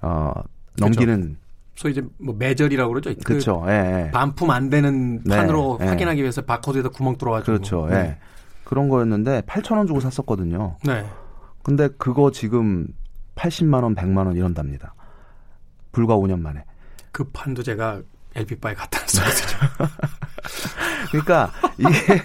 어 0.00 0.32
넘기는 0.78 1.20
그렇죠. 1.20 1.38
소위 1.74 1.92
이제 1.92 2.02
뭐 2.18 2.34
매절이라고 2.38 2.92
그러죠. 2.92 3.14
그렇죠. 3.24 3.62
그 3.62 3.70
예, 3.70 4.06
예. 4.06 4.10
반품 4.12 4.50
안 4.50 4.70
되는 4.70 5.22
네, 5.24 5.36
판으로 5.36 5.78
예. 5.80 5.86
확인하기 5.86 6.20
위해서 6.20 6.42
바코드에다 6.42 6.90
구멍 6.90 7.16
뚫어 7.16 7.32
가지고 7.32 7.46
그렇죠. 7.46 7.88
예. 7.90 7.94
네. 7.94 8.18
그런 8.62 8.88
거였는데 8.88 9.42
8천 9.42 9.76
원 9.76 9.86
주고 9.86 10.00
샀었거든요. 10.00 10.76
네. 10.84 11.04
근데 11.62 11.88
그거 11.98 12.30
지금 12.30 12.86
80만 13.34 13.82
원, 13.82 13.94
100만 13.94 14.26
원 14.26 14.36
이런답니다. 14.36 14.94
불과 15.92 16.16
5년 16.16 16.40
만에. 16.40 16.64
그 17.14 17.22
판도 17.32 17.62
제가 17.62 18.02
LP바에 18.34 18.74
갖다 18.74 18.98
놨었거든요. 18.98 19.88
그러니까 21.12 21.52
이게 21.78 22.22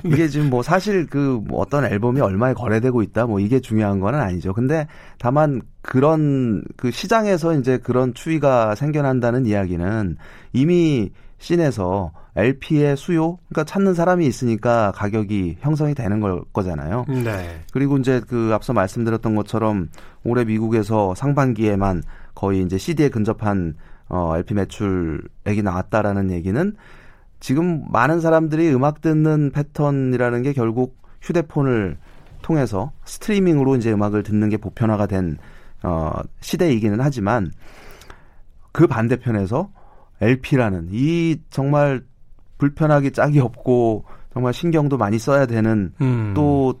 이게 0.04 0.28
지금 0.28 0.48
뭐 0.48 0.62
사실 0.62 1.06
그뭐 1.06 1.60
어떤 1.60 1.84
앨범이 1.84 2.22
얼마에 2.22 2.54
거래되고 2.54 3.02
있다 3.02 3.26
뭐 3.26 3.40
이게 3.40 3.60
중요한 3.60 4.00
건 4.00 4.14
아니죠. 4.14 4.54
근데 4.54 4.86
다만 5.18 5.60
그런 5.82 6.64
그 6.78 6.90
시장에서 6.90 7.54
이제 7.54 7.76
그런 7.76 8.14
추이가 8.14 8.74
생겨난다는 8.74 9.44
이야기는 9.44 10.16
이미 10.54 11.10
씬에서 11.36 12.12
LP의 12.34 12.96
수요, 12.96 13.36
그러니까 13.50 13.64
찾는 13.64 13.92
사람이 13.92 14.24
있으니까 14.26 14.92
가격이 14.94 15.58
형성이 15.60 15.94
되는 15.94 16.20
걸 16.20 16.42
거잖아요. 16.54 17.04
네. 17.08 17.60
그리고 17.72 17.98
이제 17.98 18.22
그 18.26 18.52
앞서 18.54 18.72
말씀드렸던 18.72 19.34
것처럼 19.34 19.90
올해 20.24 20.44
미국에서 20.44 21.14
상반기에만 21.14 22.02
거의 22.34 22.62
이제 22.62 22.78
CD에 22.78 23.08
근접한 23.08 23.74
어, 24.08 24.36
LP 24.36 24.54
매출액이 24.54 25.62
나왔다라는 25.62 26.30
얘기는 26.30 26.76
지금 27.40 27.84
많은 27.90 28.20
사람들이 28.20 28.72
음악 28.74 29.00
듣는 29.00 29.50
패턴이라는 29.50 30.42
게 30.42 30.52
결국 30.52 30.96
휴대폰을 31.22 31.96
통해서 32.42 32.92
스트리밍으로 33.04 33.76
이제 33.76 33.92
음악을 33.92 34.22
듣는 34.22 34.48
게 34.48 34.56
보편화가 34.56 35.06
된 35.06 35.38
어, 35.82 36.12
시대이기는 36.40 37.00
하지만 37.00 37.50
그 38.72 38.86
반대편에서 38.86 39.70
LP라는 40.20 40.88
이 40.92 41.40
정말 41.50 42.04
불편하기 42.58 43.12
짝이 43.12 43.40
없고 43.40 44.04
정말 44.32 44.52
신경도 44.52 44.96
많이 44.96 45.18
써야 45.18 45.46
되는 45.46 45.92
음. 46.00 46.32
또 46.34 46.80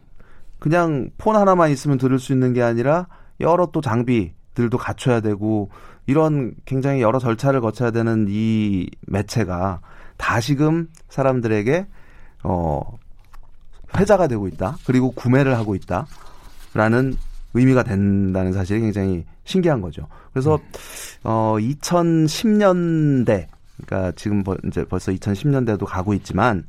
그냥 0.58 1.10
폰 1.18 1.34
하나만 1.34 1.70
있으면 1.70 1.98
들을 1.98 2.18
수 2.18 2.32
있는 2.32 2.52
게 2.52 2.62
아니라 2.62 3.08
여러 3.40 3.66
또 3.66 3.80
장비 3.80 4.32
들도 4.54 4.78
갖춰야 4.78 5.20
되고 5.20 5.70
이런 6.06 6.54
굉장히 6.64 7.00
여러 7.00 7.18
절차를 7.18 7.60
거쳐야 7.60 7.90
되는 7.90 8.26
이 8.28 8.88
매체가 9.06 9.80
다시금 10.16 10.88
사람들에게 11.08 11.86
어 12.44 12.98
회자가 13.96 14.26
되고 14.26 14.48
있다. 14.48 14.76
그리고 14.86 15.12
구매를 15.12 15.56
하고 15.56 15.74
있다 15.74 16.06
라는 16.74 17.16
의미가 17.54 17.82
된다는 17.82 18.52
사실이 18.52 18.80
굉장히 18.80 19.24
신기한 19.44 19.80
거죠. 19.80 20.06
그래서 20.32 20.58
어 21.24 21.56
2010년대 21.58 23.46
그러니까 23.84 24.12
지금 24.16 24.42
이제 24.66 24.84
벌써 24.84 25.12
2010년대도 25.12 25.84
가고 25.84 26.14
있지만 26.14 26.64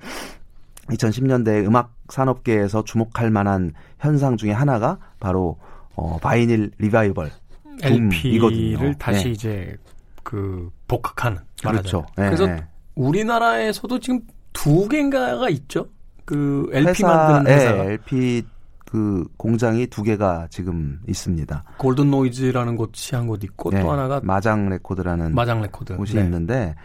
2010년대 0.90 1.66
음악 1.66 1.94
산업계에서 2.10 2.84
주목할 2.84 3.32
만한 3.32 3.74
현상 4.00 4.36
중에 4.36 4.52
하나가 4.52 4.98
바로 5.20 5.58
어 5.96 6.18
vinyl 6.22 6.72
revival 6.78 7.32
LP를 7.82 8.96
다시 8.96 9.26
네. 9.26 9.30
이제 9.32 9.78
그 10.24 10.70
복각하는 10.88 11.40
그렇죠. 11.62 12.06
네, 12.18 12.26
그래서 12.26 12.46
네. 12.46 12.64
우리나라에서도 12.96 14.00
지금 14.00 14.22
두 14.54 14.88
개인가가 14.88 15.50
있죠. 15.50 15.88
그 16.26 16.70
LP 16.72 17.04
회사, 17.04 17.08
만드는 17.08 17.58
회사. 17.58 17.72
네, 17.74 17.92
LP 17.94 18.44
그 18.86 19.26
공장이 19.38 19.88
두 19.88 20.04
개가 20.04 20.48
지금 20.52 21.00
있습니다. 21.08 21.64
Golden 21.78 22.12
Noise라는 22.12 22.76
곳이 22.76 23.16
한 23.16 23.28
곳 23.28 23.44
있고 23.44 23.72
네, 23.72 23.82
또 23.82 23.92
하나가 23.92 24.22
마장 24.24 24.70
레코드라는 24.70 25.34
마장 25.34 25.62
레코드 25.62 25.96
곳이 25.98 26.16
네. 26.16 26.24
있는데 26.24 26.76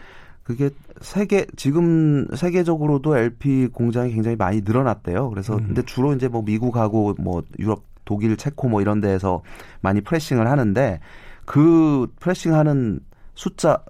그게 0.43 0.71
세계 1.01 1.45
지금 1.55 2.25
세계적으로도 2.35 3.15
LP 3.15 3.67
공장이 3.67 4.11
굉장히 4.11 4.35
많이 4.35 4.61
늘어났대요. 4.61 5.29
그래서 5.29 5.53
음. 5.57 5.67
근데 5.67 5.83
주로 5.83 6.13
이제 6.13 6.27
뭐 6.27 6.41
미국하고 6.41 7.13
뭐 7.19 7.43
유럽, 7.59 7.83
독일, 8.09 8.35
체코 8.35 8.67
뭐 8.67 8.81
이런 8.81 8.99
데에서 8.99 9.43
많이 9.81 10.01
프레싱을 10.01 10.47
하는데 10.47 10.99
그 11.45 12.11
프레싱하는 12.19 12.99
숫자 13.35 13.83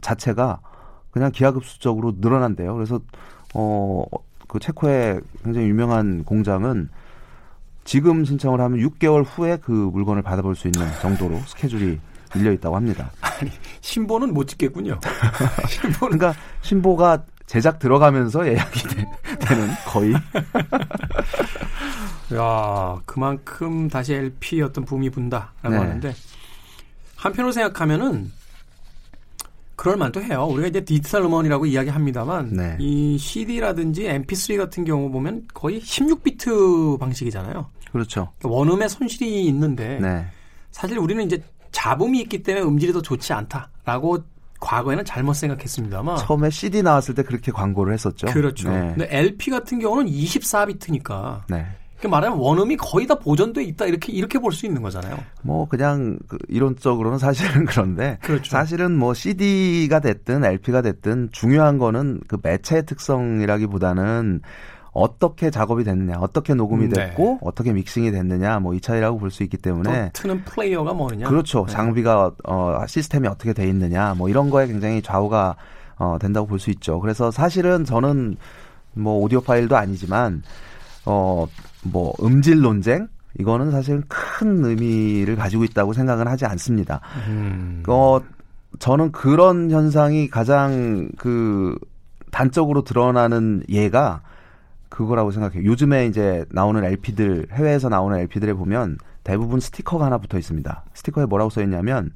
자체가 0.00 0.60
그냥 1.12 1.30
기하급수적으로 1.30 2.14
늘어난대요. 2.18 2.74
그래서 2.74 3.00
어 3.54 4.04
그 4.54 4.60
체코의 4.60 5.20
굉장히 5.42 5.66
유명한 5.66 6.22
공장은 6.22 6.88
지금 7.82 8.24
신청을 8.24 8.60
하면 8.60 8.78
6개월 8.78 9.24
후에 9.26 9.58
그 9.60 9.72
물건을 9.72 10.22
받아볼 10.22 10.54
수 10.54 10.68
있는 10.68 10.86
정도로 11.02 11.40
스케줄이 11.46 11.98
밀려 12.34 12.52
있다고 12.52 12.76
합니다. 12.76 13.10
아니, 13.20 13.50
신보는 13.80 14.32
못 14.32 14.46
찍겠군요. 14.46 15.00
신보는. 15.68 16.18
그러니까 16.18 16.40
신보가 16.62 17.24
제작 17.46 17.78
들어가면서 17.78 18.46
예약이 18.46 18.82
되, 18.88 19.02
는 19.54 19.68
거의. 19.86 20.14
야, 22.34 23.00
그만큼 23.04 23.88
다시 23.88 24.14
LP 24.14 24.62
어떤 24.62 24.84
붐이 24.84 25.10
분다라고 25.10 25.68
네. 25.68 25.76
하는데 25.76 26.14
한편으로 27.16 27.52
생각하면은 27.52 28.32
그럴 29.76 29.96
만도 29.96 30.22
해요. 30.22 30.46
우리가 30.50 30.68
이제 30.68 30.84
디지털 30.84 31.22
음원이라고 31.22 31.66
이야기합니다만 31.66 32.50
네. 32.52 32.76
이 32.80 33.18
CD라든지 33.18 34.04
MP3 34.04 34.56
같은 34.56 34.84
경우 34.84 35.10
보면 35.10 35.46
거의 35.52 35.80
16비트 35.80 36.98
방식이잖아요. 36.98 37.66
그렇죠. 37.92 38.32
원음에 38.42 38.88
손실이 38.88 39.44
있는데 39.46 39.98
네. 40.00 40.26
사실 40.70 40.98
우리는 40.98 41.24
이제 41.24 41.42
잡음이 41.72 42.20
있기 42.22 42.42
때문에 42.42 42.64
음질이 42.64 42.92
더 42.92 43.02
좋지 43.02 43.32
않다라고 43.32 44.24
과거에는 44.64 45.04
잘못 45.04 45.34
생각했습니다만 45.34 46.16
처음에 46.16 46.48
CD 46.50 46.82
나왔을 46.82 47.14
때 47.14 47.22
그렇게 47.22 47.52
광고를 47.52 47.92
했었죠. 47.92 48.26
그렇죠. 48.28 48.70
네. 48.70 48.94
근데 48.96 49.08
LP 49.10 49.50
같은 49.50 49.78
경우는 49.78 50.10
24비트니까 50.10 51.42
네. 51.48 51.66
그 52.00 52.06
말하면 52.06 52.38
원음이 52.38 52.76
거의 52.76 53.06
다 53.06 53.14
보존돼 53.14 53.62
있다 53.62 53.86
이렇게 53.86 54.12
이렇게 54.12 54.38
볼 54.38 54.52
수 54.52 54.66
있는 54.66 54.82
거잖아요. 54.82 55.16
뭐 55.42 55.66
그냥 55.68 56.18
그 56.28 56.36
이론적으로는 56.48 57.18
사실은 57.18 57.64
그런데 57.66 58.18
그렇죠. 58.22 58.50
사실은 58.50 58.96
뭐 58.96 59.14
CD가 59.14 60.00
됐든 60.00 60.44
LP가 60.44 60.82
됐든 60.82 61.30
중요한 61.32 61.78
거는 61.78 62.20
그 62.28 62.38
매체의 62.42 62.84
특성이라기보다는 62.86 64.40
어떻게 64.94 65.50
작업이 65.50 65.84
됐느냐, 65.84 66.18
어떻게 66.20 66.54
녹음이 66.54 66.88
네. 66.88 67.08
됐고 67.08 67.24
네. 67.24 67.38
어떻게 67.42 67.72
믹싱이 67.72 68.10
됐느냐, 68.12 68.60
뭐 68.60 68.74
이 68.74 68.80
차이라고 68.80 69.18
볼 69.18 69.30
수 69.30 69.42
있기 69.42 69.56
때문에 69.56 70.10
트는 70.14 70.44
플레이어가 70.44 70.94
뭐느냐, 70.94 71.28
그렇죠. 71.28 71.66
네. 71.66 71.72
장비가 71.72 72.30
어 72.44 72.84
시스템이 72.86 73.28
어떻게 73.28 73.52
돼 73.52 73.68
있느냐, 73.68 74.14
뭐 74.14 74.28
이런 74.28 74.50
거에 74.50 74.66
굉장히 74.66 75.02
좌우가 75.02 75.56
어 75.96 76.16
된다고 76.20 76.46
볼 76.46 76.58
수 76.58 76.70
있죠. 76.70 77.00
그래서 77.00 77.30
사실은 77.30 77.84
저는 77.84 78.36
뭐 78.94 79.18
오디오 79.20 79.40
파일도 79.40 79.76
아니지만 79.76 80.42
어 81.04 81.46
뭐 81.86 82.14
음질 82.22 82.60
논쟁 82.62 83.08
이거는 83.38 83.70
사실 83.70 84.02
큰 84.08 84.64
의미를 84.64 85.36
가지고 85.36 85.64
있다고 85.64 85.92
생각은 85.92 86.26
하지 86.26 86.46
않습니다. 86.46 87.00
음. 87.28 87.82
어 87.86 88.20
저는 88.78 89.12
그런 89.12 89.70
현상이 89.70 90.28
가장 90.28 91.08
그 91.18 91.76
단적으로 92.30 92.84
드러나는 92.84 93.62
예가 93.68 94.22
그거라고 94.88 95.30
생각해요. 95.30 95.64
요즘에 95.64 96.06
이제 96.06 96.44
나오는 96.50 96.82
LP들 96.84 97.48
해외에서 97.52 97.88
나오는 97.88 98.18
LP들에 98.18 98.52
보면 98.54 98.98
대부분 99.24 99.60
스티커가 99.60 100.06
하나 100.06 100.18
붙어 100.18 100.38
있습니다. 100.38 100.84
스티커에 100.94 101.26
뭐라고 101.26 101.50
써 101.50 101.62
있냐면 101.62 102.12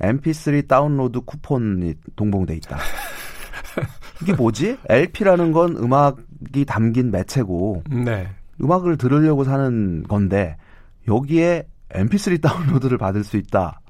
MP3 0.00 0.68
다운로드 0.68 1.20
쿠폰이 1.20 1.94
동봉돼 2.16 2.54
있다. 2.56 2.78
이게 4.22 4.32
뭐지? 4.32 4.78
LP라는 4.88 5.52
건 5.52 5.76
음악이 5.76 6.64
담긴 6.66 7.10
매체고 7.10 7.82
네. 7.90 8.28
음악을 8.62 8.96
들으려고 8.96 9.44
사는 9.44 10.02
건데 10.04 10.56
여기에 11.08 11.66
MP3 11.92 12.40
다운로드를 12.42 12.98
받을 12.98 13.24
수 13.24 13.36
있다. 13.36 13.80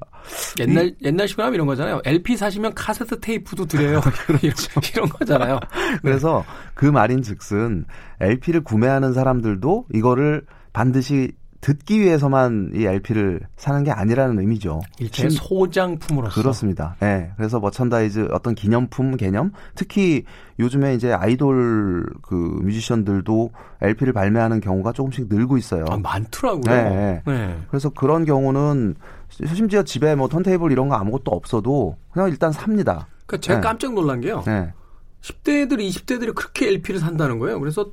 옛날 0.58 0.94
옛날식으로 1.02 1.44
하면 1.44 1.54
이런 1.54 1.66
거잖아요. 1.66 2.00
LP 2.04 2.36
사시면 2.36 2.74
카세트 2.74 3.20
테이프도 3.20 3.66
드려요. 3.66 4.00
이런, 4.42 4.54
이런 4.92 5.08
거잖아요. 5.08 5.60
그래서 6.02 6.44
그 6.74 6.86
말인즉슨 6.86 7.84
LP를 8.20 8.64
구매하는 8.64 9.12
사람들도 9.12 9.86
이거를 9.94 10.44
반드시 10.72 11.32
듣기 11.66 12.00
위해서만 12.00 12.70
이 12.74 12.84
LP를 12.84 13.40
사는 13.56 13.82
게 13.82 13.90
아니라는 13.90 14.38
의미죠. 14.38 14.82
일체 15.00 15.28
소장품으로서. 15.28 16.40
그렇습니다. 16.40 16.94
예. 17.02 17.06
네. 17.06 17.32
그래서 17.36 17.58
merchandise 17.58 18.28
어떤 18.30 18.54
기념품 18.54 19.16
개념, 19.16 19.50
특히 19.74 20.22
요즘에 20.60 20.94
이제 20.94 21.12
아이돌 21.12 22.06
그 22.22 22.34
뮤지션들도 22.62 23.50
LP를 23.82 24.12
발매하는 24.12 24.60
경우가 24.60 24.92
조금씩 24.92 25.26
늘고 25.28 25.56
있어요. 25.56 25.84
아, 25.88 25.96
많더라고요. 25.96 26.72
네. 26.72 27.22
네. 27.26 27.58
그래서 27.68 27.88
그런 27.88 28.24
경우는 28.24 28.94
심지어 29.28 29.82
집에 29.82 30.14
뭐 30.14 30.28
턴테이블 30.28 30.70
이런 30.70 30.88
거 30.88 30.94
아무것도 30.94 31.32
없어도 31.32 31.96
그냥 32.12 32.28
일단 32.28 32.52
삽니다. 32.52 33.08
그러니까 33.26 33.44
제가 33.44 33.58
네. 33.58 33.60
깜짝 33.60 33.92
놀란 33.92 34.20
게요. 34.20 34.44
네. 34.46 34.72
10대들, 35.20 35.80
20대들이 35.80 36.32
그렇게 36.32 36.68
LP를 36.68 37.00
산다는 37.00 37.40
거예요. 37.40 37.58
그래서 37.58 37.90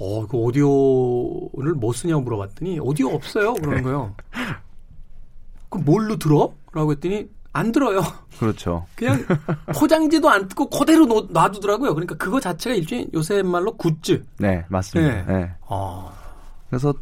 어, 0.00 0.26
그 0.26 0.36
오디오를 0.36 1.74
뭐 1.74 1.92
쓰냐고 1.92 2.22
물어봤더니 2.22 2.80
오디오 2.80 3.10
없어요. 3.10 3.54
그러는 3.54 3.82
거예요. 3.82 4.14
그럼 5.68 5.84
뭘로 5.84 6.16
들어? 6.16 6.52
라고 6.72 6.92
했더니 6.92 7.28
안 7.52 7.70
들어요. 7.70 8.00
그렇죠. 8.38 8.86
그냥 8.96 9.24
포장지도 9.78 10.30
안 10.30 10.48
뜯고 10.48 10.70
그대로 10.70 11.04
놔두더라고요. 11.04 11.94
그러니까 11.94 12.14
그거 12.16 12.40
자체가 12.40 12.74
일종의 12.76 13.08
요새 13.12 13.42
말로 13.42 13.76
굿즈. 13.76 14.24
네, 14.38 14.64
맞습니다. 14.68 15.26
네. 15.26 15.38
네. 15.38 15.50
아. 15.68 16.10
그래서 16.70 16.94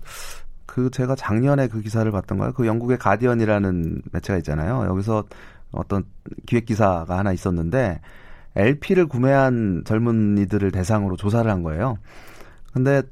그 0.66 0.90
제가 0.90 1.14
작년에 1.14 1.68
그 1.68 1.80
기사를 1.80 2.10
봤던 2.10 2.38
거예요. 2.38 2.52
그 2.52 2.66
영국의 2.66 2.98
가디언이라는 2.98 4.02
매체가 4.12 4.38
있잖아요. 4.38 4.86
여기서 4.86 5.24
어떤 5.70 6.04
기획 6.46 6.66
기사가 6.66 7.18
하나 7.18 7.32
있었는데 7.32 8.00
LP를 8.56 9.06
구매한 9.06 9.82
젊은이들을 9.86 10.72
대상으로 10.72 11.16
조사를 11.16 11.48
한 11.48 11.62
거예요. 11.62 11.98
근데 12.72 13.02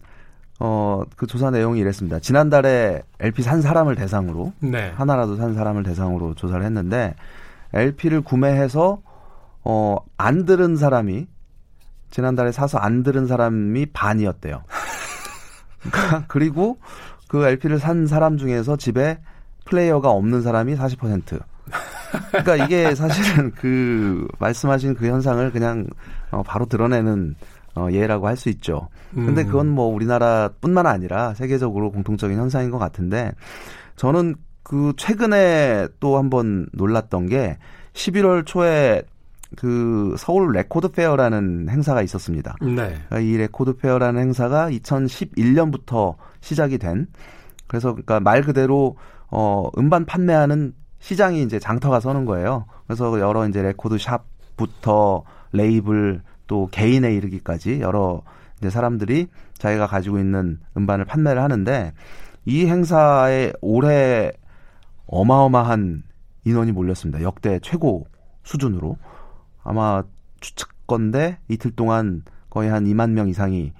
어, 0.58 1.02
그 1.16 1.26
조사 1.26 1.50
내용이 1.50 1.80
이랬습니다. 1.80 2.18
지난달에 2.18 3.02
LP 3.20 3.42
산 3.42 3.60
사람을 3.60 3.94
대상으로 3.94 4.52
네. 4.60 4.92
하나라도 4.96 5.36
산 5.36 5.54
사람을 5.54 5.82
대상으로 5.82 6.34
조사를 6.34 6.64
했는데 6.64 7.14
LP를 7.74 8.22
구매해서 8.22 9.00
어, 9.64 9.96
안 10.16 10.46
들은 10.46 10.76
사람이 10.76 11.26
지난달에 12.10 12.52
사서 12.52 12.78
안 12.78 13.02
들은 13.02 13.26
사람이 13.26 13.86
반이었대요. 13.86 14.62
그리고 16.28 16.78
그 17.28 17.46
LP를 17.46 17.78
산 17.78 18.06
사람 18.06 18.38
중에서 18.38 18.76
집에 18.76 19.18
플레이어가 19.66 20.10
없는 20.10 20.42
사람이 20.42 20.76
40%. 20.76 21.40
그러니까 22.30 22.64
이게 22.64 22.94
사실은 22.94 23.50
그 23.52 24.26
말씀하신 24.38 24.94
그 24.94 25.06
현상을 25.06 25.50
그냥 25.50 25.86
어, 26.30 26.42
바로 26.44 26.66
드러내는 26.66 27.34
어, 27.76 27.88
예라고 27.90 28.26
할 28.26 28.36
수 28.36 28.48
있죠. 28.48 28.88
근데 29.14 29.42
음. 29.42 29.46
그건 29.46 29.68
뭐 29.68 29.86
우리나라뿐만 29.86 30.86
아니라 30.86 31.32
세계적으로 31.34 31.90
공통적인 31.90 32.36
현상인 32.36 32.70
것 32.70 32.78
같은데 32.78 33.32
저는 33.96 34.34
그 34.62 34.92
최근에 34.96 35.88
또 36.00 36.18
한번 36.18 36.66
놀랐던 36.72 37.26
게 37.26 37.56
11월 37.94 38.44
초에 38.44 39.02
그 39.56 40.14
서울 40.18 40.52
record 40.52 40.90
fair라는 40.90 41.68
행사가 41.70 42.02
있었습니다. 42.02 42.56
네. 42.60 42.72
그러니까 42.74 43.20
이 43.20 43.36
record 43.36 43.76
fair라는 43.76 44.20
행사가 44.20 44.70
2011년부터 44.70 46.16
시작이 46.40 46.78
된 46.78 47.06
그래서 47.68 47.92
그러니까 47.92 48.20
말 48.20 48.42
그대로 48.42 48.96
어 49.30 49.68
음반 49.78 50.04
판매하는 50.04 50.74
시장이 50.98 51.42
이제 51.42 51.58
장터가 51.58 52.00
서는 52.00 52.24
거예요. 52.24 52.66
그래서 52.86 53.18
여러 53.20 53.46
이제 53.48 53.62
record 53.62 53.96
shop부터 53.98 55.22
레이블 55.52 56.22
또 56.46 56.68
개인에 56.70 57.14
이르기까지 57.14 57.80
여러 57.80 58.22
이제 58.58 58.70
사람들이 58.70 59.28
자기가 59.58 59.86
가지고 59.86 60.18
있는 60.18 60.60
음반을 60.76 61.04
판매를 61.04 61.42
하는데 61.42 61.92
이 62.44 62.66
행사에 62.66 63.52
올해 63.60 64.32
어마어마한 65.06 66.04
인원이 66.44 66.72
몰렸습니다. 66.72 67.22
역대 67.22 67.58
최고 67.60 68.06
수준으로 68.44 68.96
아마 69.62 70.04
추측건데 70.40 71.38
이틀 71.48 71.72
동안 71.72 72.22
거의 72.50 72.70
한 72.70 72.84
2만 72.84 73.10
명 73.10 73.28
이상이 73.28 73.72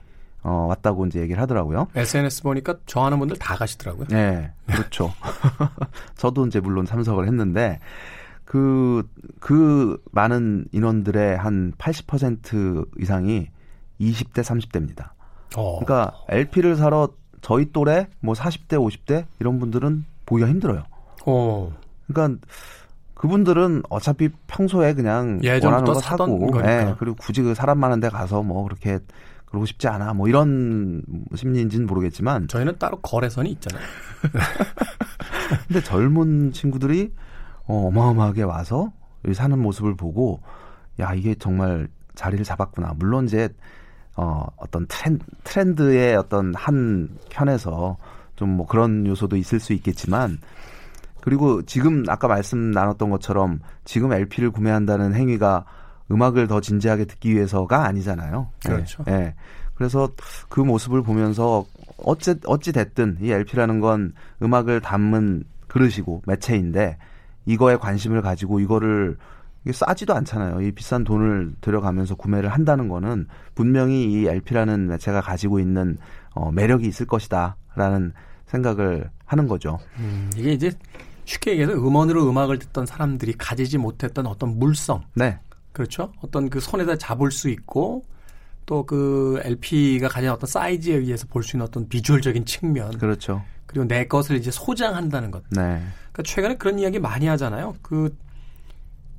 어, 0.42 0.66
왔다고 0.68 1.06
이제 1.06 1.20
얘기를 1.20 1.42
하더라고요. 1.42 1.88
SNS 1.94 2.42
보니까 2.44 2.76
좋아하는 2.86 3.18
분들 3.18 3.36
다 3.38 3.56
가시더라고요. 3.56 4.06
네, 4.08 4.52
그렇죠. 4.66 5.12
저도 6.14 6.46
이제 6.46 6.60
물론 6.60 6.86
참석을 6.86 7.26
했는데 7.26 7.80
그, 8.46 9.06
그 9.40 10.02
많은 10.12 10.66
인원들의 10.72 11.36
한 11.36 11.72
80% 11.76 13.02
이상이 13.02 13.48
20대, 14.00 14.42
30대입니다. 14.42 15.10
어. 15.56 15.80
그러니까 15.80 16.16
LP를 16.28 16.76
사러 16.76 17.10
저희 17.42 17.70
또래 17.72 18.08
뭐 18.20 18.34
40대, 18.34 18.70
50대 18.70 19.26
이런 19.40 19.58
분들은 19.58 20.04
보기가 20.24 20.48
힘들어요. 20.48 20.84
어. 21.26 21.72
그러니까 22.06 22.40
그분들은 23.14 23.82
어차피 23.90 24.28
평소에 24.46 24.94
그냥 24.94 25.40
원하는 25.42 25.84
거 25.84 25.94
사고, 25.94 26.50
예, 26.64 26.94
그리고 26.98 27.16
굳이 27.16 27.42
그 27.42 27.54
사람 27.54 27.78
많은 27.78 27.98
데 28.00 28.08
가서 28.10 28.42
뭐 28.42 28.62
그렇게 28.64 29.00
그러고 29.46 29.64
싶지 29.64 29.88
않아. 29.88 30.12
뭐 30.12 30.28
이런 30.28 31.02
심리인지는 31.34 31.86
모르겠지만 31.86 32.46
저희는 32.48 32.78
따로 32.78 33.00
거래선이 33.00 33.50
있잖아요. 33.52 33.82
근데 35.66 35.82
젊은 35.82 36.52
친구들이 36.52 37.12
어, 37.66 37.88
어마어마하게 37.88 38.42
와서 38.42 38.92
사는 39.32 39.58
모습을 39.58 39.96
보고 39.96 40.40
야 41.00 41.14
이게 41.14 41.34
정말 41.34 41.88
자리를 42.14 42.44
잡았구나. 42.44 42.94
물론 42.96 43.26
이제 43.26 43.48
어, 44.16 44.46
어떤 44.56 44.86
트렌, 44.86 45.18
트렌드의 45.44 46.16
어떤 46.16 46.54
한 46.54 47.08
편에서 47.30 47.96
좀 48.36 48.50
뭐 48.50 48.66
그런 48.66 49.06
요소도 49.06 49.36
있을 49.36 49.60
수 49.60 49.72
있겠지만 49.72 50.38
그리고 51.20 51.62
지금 51.62 52.04
아까 52.08 52.28
말씀 52.28 52.70
나눴던 52.70 53.10
것처럼 53.10 53.60
지금 53.84 54.12
LP를 54.12 54.50
구매한다는 54.52 55.14
행위가 55.14 55.64
음악을 56.10 56.46
더 56.46 56.60
진지하게 56.60 57.06
듣기 57.06 57.34
위해서가 57.34 57.84
아니잖아요. 57.84 58.48
그렇죠. 58.64 59.02
예. 59.08 59.10
네. 59.10 59.34
그래서 59.74 60.08
그 60.48 60.60
모습을 60.60 61.02
보면서 61.02 61.64
어찌 61.98 62.34
어찌 62.46 62.72
됐든 62.72 63.18
이 63.20 63.30
LP라는 63.30 63.80
건 63.80 64.12
음악을 64.40 64.80
담은 64.80 65.44
그릇이고 65.66 66.22
매체인데 66.26 66.96
이거에 67.46 67.76
관심을 67.76 68.22
가지고 68.22 68.60
이거를 68.60 69.16
이게 69.64 69.72
싸지도 69.72 70.14
않잖아요. 70.14 70.60
이 70.60 70.72
비싼 70.72 71.02
돈을 71.04 71.54
들여가면서 71.60 72.14
구매를 72.14 72.50
한다는 72.50 72.88
거는 72.88 73.26
분명히 73.54 74.04
이 74.12 74.26
LP라는 74.26 74.86
매체가 74.88 75.20
가지고 75.20 75.58
있는 75.58 75.98
어, 76.34 76.52
매력이 76.52 76.86
있을 76.86 77.06
것이다라는 77.06 78.12
생각을 78.46 79.10
하는 79.24 79.48
거죠. 79.48 79.78
음, 79.98 80.30
이게 80.36 80.52
이제 80.52 80.70
쉽게 81.24 81.52
얘기해서 81.52 81.72
음원으로 81.72 82.28
음악을 82.30 82.58
듣던 82.60 82.86
사람들이 82.86 83.32
가지지 83.32 83.78
못했던 83.78 84.26
어떤 84.26 84.58
물성. 84.58 85.02
네. 85.14 85.38
그렇죠. 85.72 86.12
어떤 86.22 86.48
그 86.48 86.60
손에다 86.60 86.96
잡을 86.96 87.30
수 87.32 87.48
있고 87.50 88.04
또 88.66 88.84
그 88.84 89.40
LP가 89.44 90.08
가진 90.08 90.30
어떤 90.30 90.46
사이즈에 90.48 90.94
의해서 90.94 91.26
볼 91.28 91.42
수 91.42 91.56
있는 91.56 91.66
어떤 91.66 91.88
비주얼적인 91.88 92.44
측면. 92.44 92.98
그렇죠. 92.98 93.42
그리고 93.66 93.86
내 93.86 94.06
것을 94.06 94.36
이제 94.36 94.50
소장한다는 94.50 95.30
것. 95.30 95.42
네. 95.50 95.82
그러니까 96.12 96.22
최근에 96.24 96.56
그런 96.56 96.78
이야기 96.78 96.98
많이 96.98 97.26
하잖아요. 97.26 97.74
그 97.82 98.16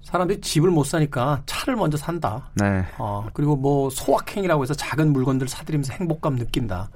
사람들이 0.03 0.39
집을 0.39 0.71
못 0.71 0.85
사니까 0.85 1.41
차를 1.45 1.75
먼저 1.75 1.97
산다. 1.97 2.49
네. 2.55 2.85
어, 2.97 3.27
그리고 3.33 3.55
뭐 3.55 3.89
소확행이라고 3.89 4.63
해서 4.63 4.73
작은 4.73 5.11
물건들 5.11 5.47
사들이면서 5.49 5.93
행복감 5.93 6.37
느낀다. 6.37 6.89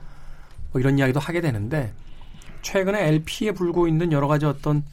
뭐 0.71 0.79
이런 0.79 0.97
이야기도 0.97 1.19
하게 1.19 1.41
되는데 1.41 1.93
최근에 2.61 3.07
LP에 3.07 3.51
불고 3.51 3.87
있는 3.87 4.11
여러 4.11 4.27
가지 4.27 4.45
어떤 4.45 4.83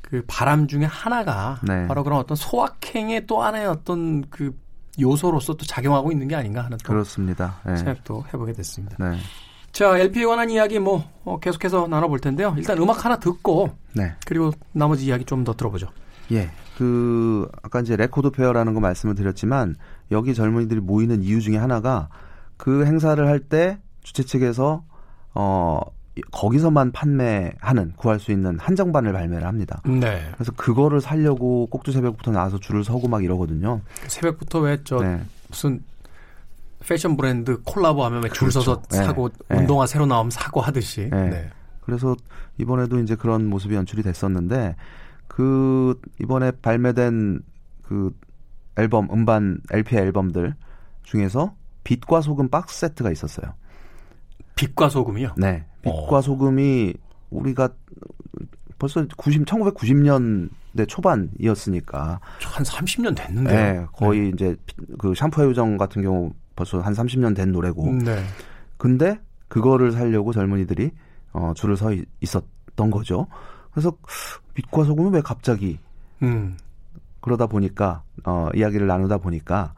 그 0.00 0.24
바람 0.26 0.66
중에 0.66 0.84
하나가 0.84 1.60
네. 1.62 1.86
바로 1.86 2.02
그런 2.02 2.18
어떤 2.18 2.36
소확행의 2.36 3.26
또 3.26 3.42
하나의 3.42 3.66
어떤 3.66 4.28
그 4.30 4.56
요소로서 4.98 5.54
또 5.54 5.66
작용하고 5.66 6.10
있는 6.10 6.26
게 6.28 6.34
아닌가 6.34 6.64
하는 6.64 6.78
그렇습니다. 6.82 7.60
네. 7.66 7.76
생각도 7.76 8.24
해보게 8.28 8.52
됐습니다. 8.54 8.96
네. 8.98 9.18
자, 9.78 9.96
LP에 9.96 10.24
관한 10.26 10.50
이야기 10.50 10.80
뭐 10.80 11.04
어, 11.24 11.38
계속해서 11.38 11.86
나눠볼 11.86 12.18
텐데요. 12.18 12.52
일단 12.58 12.76
음악 12.78 13.04
하나 13.04 13.16
듣고 13.20 13.70
네. 13.94 14.12
그리고 14.26 14.50
나머지 14.72 15.06
이야기 15.06 15.24
좀 15.24 15.44
더 15.44 15.54
들어보죠. 15.54 15.86
예. 16.32 16.50
그 16.76 17.48
아까 17.62 17.78
이제 17.80 17.94
record 17.94 18.30
fair라는 18.30 18.74
거 18.74 18.80
말씀을 18.80 19.14
드렸지만 19.14 19.76
여기 20.10 20.34
젊은이들이 20.34 20.80
모이는 20.80 21.22
이유 21.22 21.40
중에 21.40 21.56
하나가 21.58 22.08
그 22.56 22.84
행사를 22.86 23.24
할 23.24 23.38
때 23.38 23.78
주최 24.02 24.24
측에서 24.24 24.82
어 25.34 25.80
거기서만 26.32 26.90
판매하는 26.90 27.92
구할 27.94 28.18
수 28.18 28.32
있는 28.32 28.58
한정반을 28.58 29.12
발매를 29.12 29.46
합니다. 29.46 29.80
네. 29.84 30.28
그래서 30.34 30.50
그거를 30.56 31.00
살려고 31.00 31.68
꼭두 31.68 31.92
새벽부터 31.92 32.32
나와서 32.32 32.58
줄을 32.58 32.82
서고 32.82 33.06
막 33.06 33.22
이러거든요. 33.22 33.80
새벽부터 34.08 34.58
왜저 34.58 34.98
네. 34.98 35.20
무슨 35.48 35.84
패션 36.80 37.16
브랜드 37.16 37.60
콜라보 37.62 38.04
하면 38.04 38.22
줄 38.22 38.30
그렇죠. 38.30 38.60
서서 38.60 38.82
네. 38.90 38.96
사고 38.98 39.30
네. 39.48 39.58
운동화 39.58 39.86
새로 39.86 40.06
나오면 40.06 40.30
사고 40.30 40.60
하듯이. 40.60 41.08
네. 41.10 41.28
네. 41.28 41.50
그래서 41.80 42.14
이번에도 42.58 42.98
이제 43.00 43.14
그런 43.14 43.46
모습이 43.46 43.74
연출이 43.74 44.02
됐었는데 44.02 44.76
그 45.26 46.00
이번에 46.20 46.50
발매된 46.50 47.40
그 47.82 48.14
앨범 48.76 49.08
음반 49.10 49.60
LP 49.72 49.96
앨범들 49.96 50.54
중에서 51.02 51.54
빛과 51.84 52.20
소금 52.20 52.48
박스 52.48 52.80
세트가 52.80 53.10
있었어요. 53.10 53.54
빛과 54.54 54.88
소금이요? 54.88 55.34
네. 55.36 55.64
빛과 55.82 56.18
오. 56.18 56.20
소금이 56.20 56.94
우리가 57.30 57.70
벌써 58.78 59.04
90 59.16 59.44
1990년대 59.44 60.86
초반이었으니까 60.88 62.20
한 62.42 62.64
30년 62.64 63.16
됐는데. 63.16 63.50
네, 63.52 63.86
거의 63.92 64.20
네. 64.20 64.28
이제 64.28 64.56
그 64.98 65.14
샴푸 65.14 65.42
요정 65.42 65.76
같은 65.76 66.02
경우 66.02 66.32
벌써 66.58 66.80
한 66.80 66.92
30년 66.92 67.36
된 67.36 67.52
노래고. 67.52 67.92
네. 67.92 68.24
근데 68.76 69.20
그거를 69.46 69.92
살려고 69.92 70.32
젊은이들이 70.32 70.90
어 71.32 71.52
줄을 71.54 71.76
서 71.76 71.94
있었던 72.20 72.90
거죠. 72.90 73.28
그래서 73.70 73.92
빛과 74.54 74.84
소금은 74.84 75.12
왜 75.12 75.20
갑자기 75.20 75.78
음. 76.22 76.56
그러다 77.20 77.46
보니까 77.46 78.02
어 78.24 78.48
이야기를 78.54 78.88
나누다 78.88 79.18
보니까 79.18 79.72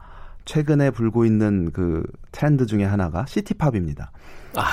최근에 0.45 0.89
불고 0.89 1.23
있는 1.23 1.71
그 1.71 2.03
트렌드 2.31 2.65
중에 2.65 2.83
하나가 2.83 3.25
시티팝입니다. 3.27 4.11
아. 4.55 4.63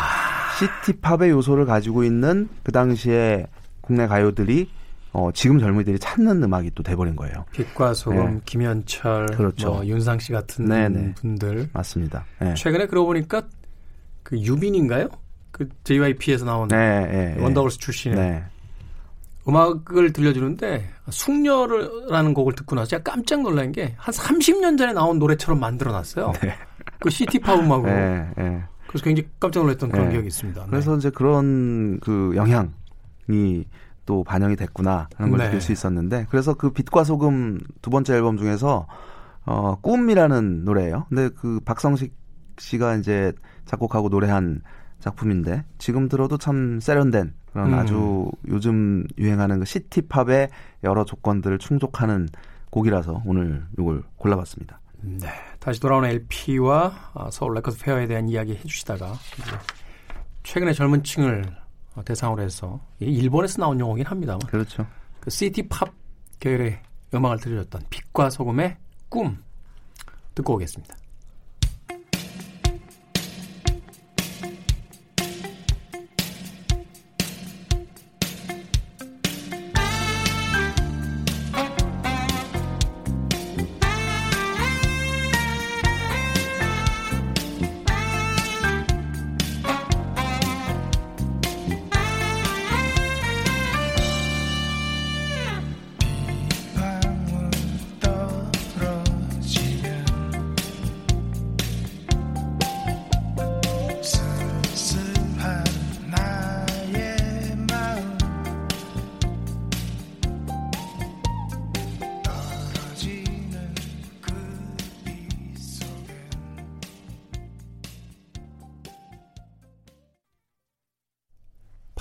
시티팝의 0.59 1.31
요소를 1.31 1.67
가지고 1.67 2.05
있는 2.05 2.49
그 2.63 2.73
당시에 2.73 3.47
국내 3.83 4.07
가요들이 4.07 4.71
어, 5.13 5.31
지금 5.33 5.59
젊은이들이 5.59 5.99
찾는 5.99 6.43
음악이 6.43 6.73
또 6.75 6.83
돼버린 6.83 7.17
거예요. 7.17 7.45
빛과 7.53 7.95
소금, 7.95 8.35
네. 8.35 8.41
김현철, 8.45 9.27
그렇죠. 9.37 9.73
뭐 9.73 9.87
윤상 9.87 10.19
씨 10.19 10.33
같은 10.33 10.67
네네. 10.67 11.15
분들 11.15 11.71
맞습니다. 11.73 12.25
네. 12.41 12.55
최근에 12.55 12.87
그러고 12.87 13.07
보니까 13.09 13.43
그 14.23 14.39
유빈인가요? 14.39 15.09
그 15.51 15.69
JYP에서 15.85 16.45
나온 16.45 16.69
네, 16.69 17.07
네, 17.37 17.43
원더걸스 17.43 17.79
출신의 17.79 18.17
네. 18.19 18.45
음악을 19.49 20.13
들려주는데 20.13 20.91
숙녀라는 21.09 22.35
곡을 22.35 22.53
듣고 22.55 22.77
나서 22.77 22.89
제가 22.91 23.03
깜짝 23.03 23.41
놀란 23.41 23.73
게 23.73 23.95
한 23.97 24.13
30년 24.15 24.77
전에 24.77 24.93
나온 24.93 25.19
노래처럼 25.19 25.59
만들어놨어요. 25.59 26.33
네. 26.43 26.55
그 27.01 27.09
시티팝 27.11 27.59
음악으로. 27.61 27.91
네, 27.91 28.63
그래서 28.89 29.05
굉장히 29.05 29.29
깜짝 29.41 29.61
놀랐던 29.63 29.91
그런 29.91 30.11
기억이 30.11 30.27
있습니다. 30.27 30.67
그래서 30.67 30.97
이제 30.97 31.11
그런 31.11 31.99
그 32.01 32.33
영향이 32.37 33.65
또 34.09 34.25
반영이 34.25 34.57
됐구나 34.57 35.07
하는 35.17 35.31
걸 35.31 35.39
네. 35.39 35.45
느낄 35.45 35.61
수 35.61 35.71
있었는데 35.71 36.29
그래서 36.31 36.55
그 36.55 36.73
빛과 36.73 37.05
소금 37.05 37.61
두 37.83 37.91
번째 37.91 38.15
앨범 38.15 38.39
중에서 38.39 38.87
어 39.45 39.75
꿈이라는 39.83 40.65
노래예요. 40.65 41.05
근데 41.11 41.29
그 41.29 41.61
박성식 41.61 42.15
씨가 42.57 42.97
이제 42.97 43.35
작곡하고 43.67 44.09
노래한 44.09 44.63
작품인데 45.01 45.63
지금 45.77 46.09
들어도 46.09 46.39
참 46.39 46.81
세련된 46.81 47.35
그런 47.53 47.75
음. 47.75 47.79
아주 47.79 48.31
요즘 48.49 49.05
유행하는 49.19 49.59
그 49.59 49.67
city 49.67 50.03
pop의 50.03 50.49
여러 50.85 51.05
조건들을 51.05 51.59
충족하는 51.59 52.31
곡이라서 52.71 53.25
오늘 53.27 53.67
이걸 53.79 54.03
골라봤습니다. 54.17 54.81
네. 55.03 55.29
다시 55.61 55.83
돌아오는 55.83 56.09
LP와 56.09 57.11
아, 57.13 57.29
서울 57.31 57.57
record 57.57 57.79
fair에 57.79 58.07
대한 58.07 58.27
이야기 58.31 58.53
해주시다가 58.55 59.13
최근에 60.45 60.73
젊은 60.73 61.03
층을 61.03 61.45
어, 61.47 61.68
대상으로 62.05 62.43
해서 62.43 62.81
일본에서 63.01 63.61
나온 63.61 63.79
용어긴 63.81 64.07
합니다만 64.07 64.41
그렇죠. 64.41 64.87
그 65.21 65.31
시티팝 65.31 65.93
계열의 66.41 66.81
음악을 67.15 67.39
들려줬던 67.41 67.83
빛과 67.91 68.31
소금의 68.31 68.77
꿈 69.09 69.43
듣고 70.35 70.55
오겠습니다. 70.55 70.97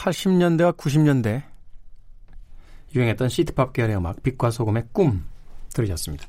80년대와 0.08 0.78
90년대 0.78 1.44
유행했던 2.96 3.30
시티팝 3.30 3.74
계열의 3.74 3.98
음악 3.98 4.24
빛과 4.24 4.52
소금의 4.52 4.86
꿈 4.92 5.26
들으셨습니다. 5.74 6.26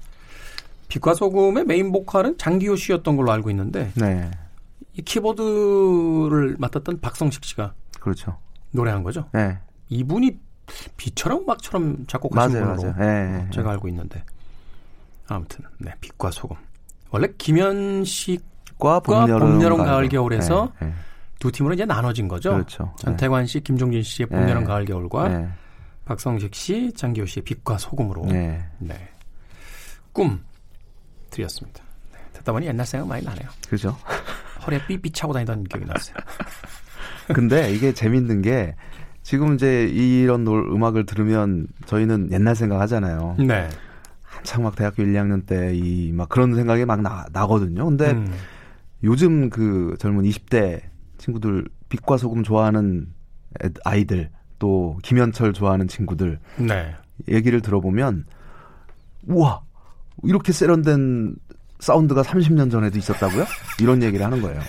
빛과 0.88 1.14
소금의 1.14 1.64
메인 1.64 1.93
보컬은 1.93 2.38
장기호 2.38 2.77
씨였던 2.77 3.17
걸로 3.17 3.31
알고 3.33 3.51
있는데 3.51 3.93
네. 3.95 4.31
이 4.95 5.03
키보드를 5.03 6.57
맡았던 6.59 7.01
박성식 7.01 7.45
씨가 7.45 7.75
그렇죠. 8.01 8.38
노래한 8.73 9.03
거죠. 9.03 9.29
네. 9.33 9.59
이분이 9.88 10.38
비처럼 10.97 11.43
음악처럼 11.43 12.07
작곡하신 12.07 12.61
맞아요, 12.61 12.77
걸로 12.77 12.93
맞아요. 12.93 12.97
네, 12.99 13.51
제가 13.51 13.71
알고 13.71 13.88
있는데 13.88 14.23
아무튼 15.29 15.64
네 15.79 15.93
빛과 16.01 16.31
소금 16.31 16.57
원래 17.11 17.29
김현식과 17.38 19.01
봄, 19.01 19.29
여름, 19.29 19.53
봄, 19.53 19.62
여름 19.62 19.79
가을, 19.79 20.09
겨울에서 20.09 20.73
네, 20.81 20.87
네. 20.87 20.93
두 21.38 21.53
팀으로 21.53 21.74
이제 21.74 21.85
나눠진 21.85 22.27
거죠. 22.29 22.53
그렇죠. 22.53 22.92
전태관 22.98 23.46
씨, 23.46 23.61
김종진 23.61 24.03
씨의 24.03 24.27
봄, 24.29 24.48
여름, 24.48 24.64
가을, 24.64 24.85
겨울과 24.85 25.48
박성식 26.05 26.55
씨, 26.55 26.92
장기호 26.92 27.27
씨의 27.27 27.44
빛과 27.44 27.79
소금으로 27.79 28.27
네. 28.27 28.64
꿈 30.12 30.40
드렸습니다. 31.31 31.83
네, 32.12 32.18
듣다 32.33 32.51
보니 32.53 32.66
옛날 32.66 32.85
생각 32.87 33.07
많이 33.09 33.24
나네요. 33.24 33.48
그죠. 33.68 33.96
허리에 34.66 34.85
삐삐 34.87 35.12
차고 35.12 35.33
다니던 35.33 35.64
기억이 35.64 35.87
났어요. 35.87 36.16
근데 37.35 37.72
이게 37.72 37.92
재밌는 37.92 38.42
게 38.42 38.74
지금 39.22 39.55
이제 39.55 39.85
이런 39.87 40.46
음악을 40.46 41.05
들으면 41.07 41.66
저희는 41.87 42.33
옛날 42.33 42.57
생각 42.57 42.81
하잖아요. 42.81 43.37
네. 43.38 43.68
한창 44.22 44.62
막 44.62 44.74
대학교 44.74 45.03
1, 45.03 45.12
2학년 45.12 45.44
때 45.46 45.72
이 45.74 46.12
막 46.12 46.29
그런 46.29 46.55
생각이 46.55 46.85
막 46.87 47.01
나, 47.03 47.27
나거든요. 47.33 47.85
근데 47.85 48.11
음. 48.12 48.33
요즘 49.05 49.51
그 49.51 49.94
젊은 49.98 50.24
20대 50.24 50.81
친구들 51.18 51.66
빛과 51.88 52.16
소금 52.16 52.42
좋아하는 52.42 53.07
아이들 53.85 54.31
또 54.59 54.98
김현철 55.02 55.52
좋아하는 55.52 55.88
친구들 55.88 56.38
네. 56.59 56.94
얘기를 57.28 57.61
들어보면 57.61 58.24
우와 59.26 59.62
이렇게 60.24 60.52
세련된 60.52 61.37
사운드가 61.81 62.22
30년 62.22 62.70
전에도 62.70 62.98
있었다고요? 62.98 63.44
이런 63.81 64.02
얘기를 64.02 64.24
하는 64.24 64.42
거예요. 64.42 64.61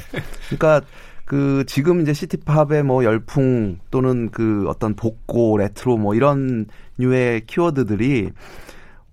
그러니까 0.49 0.81
그 1.25 1.63
지금 1.67 2.01
이제 2.01 2.13
시티팝의 2.13 2.83
뭐 2.83 3.03
열풍 3.03 3.79
또는 3.91 4.29
그 4.31 4.65
어떤 4.67 4.95
복고 4.95 5.57
레트로 5.57 5.97
뭐 5.97 6.15
이런 6.15 6.65
류의 6.97 7.45
키워드들이 7.45 8.31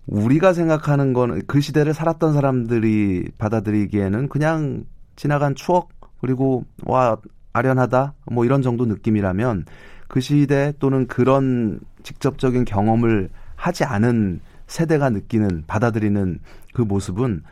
우리가 0.07 0.53
생각하는 0.53 1.13
거는 1.13 1.43
그 1.47 1.61
시대를 1.61 1.93
살았던 1.93 2.33
사람들이 2.33 3.33
받아들이기에는 3.39 4.29
그냥 4.29 4.85
지나간 5.17 5.55
추억 5.55 5.96
그리고 6.21 6.65
와 6.85 7.17
아련하다 7.53 8.15
뭐 8.31 8.45
이런 8.45 8.63
정도 8.63 8.85
느낌이라면 8.87 9.65
그 10.09 10.21
시대 10.21 10.73
또는 10.79 11.07
그런 11.07 11.81
직접적인 12.03 12.65
경험을 12.65 13.31
하지 13.57 13.85
않은 13.85 14.41
세대가 14.67 15.11
느끼는 15.11 15.65
받아들이는 15.67 16.39
그 16.75 16.83
모습은 16.83 17.43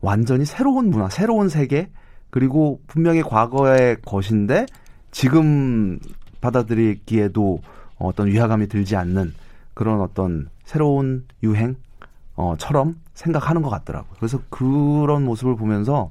완전히 0.00 0.44
새로운 0.44 0.90
문화, 0.90 1.08
새로운 1.08 1.48
세계 1.48 1.90
그리고 2.30 2.80
분명히 2.86 3.22
과거의 3.22 3.98
것인데 4.04 4.66
지금 5.10 5.98
받아들이기에도 6.40 7.60
어떤 7.98 8.26
위화감이 8.26 8.68
들지 8.68 8.96
않는 8.96 9.32
그런 9.72 10.00
어떤 10.00 10.48
새로운 10.64 11.26
유행 11.42 11.76
어처럼 12.34 12.96
생각하는 13.14 13.62
것 13.62 13.70
같더라고요. 13.70 14.14
그래서 14.18 14.40
그런 14.50 15.24
모습을 15.24 15.56
보면서 15.56 16.10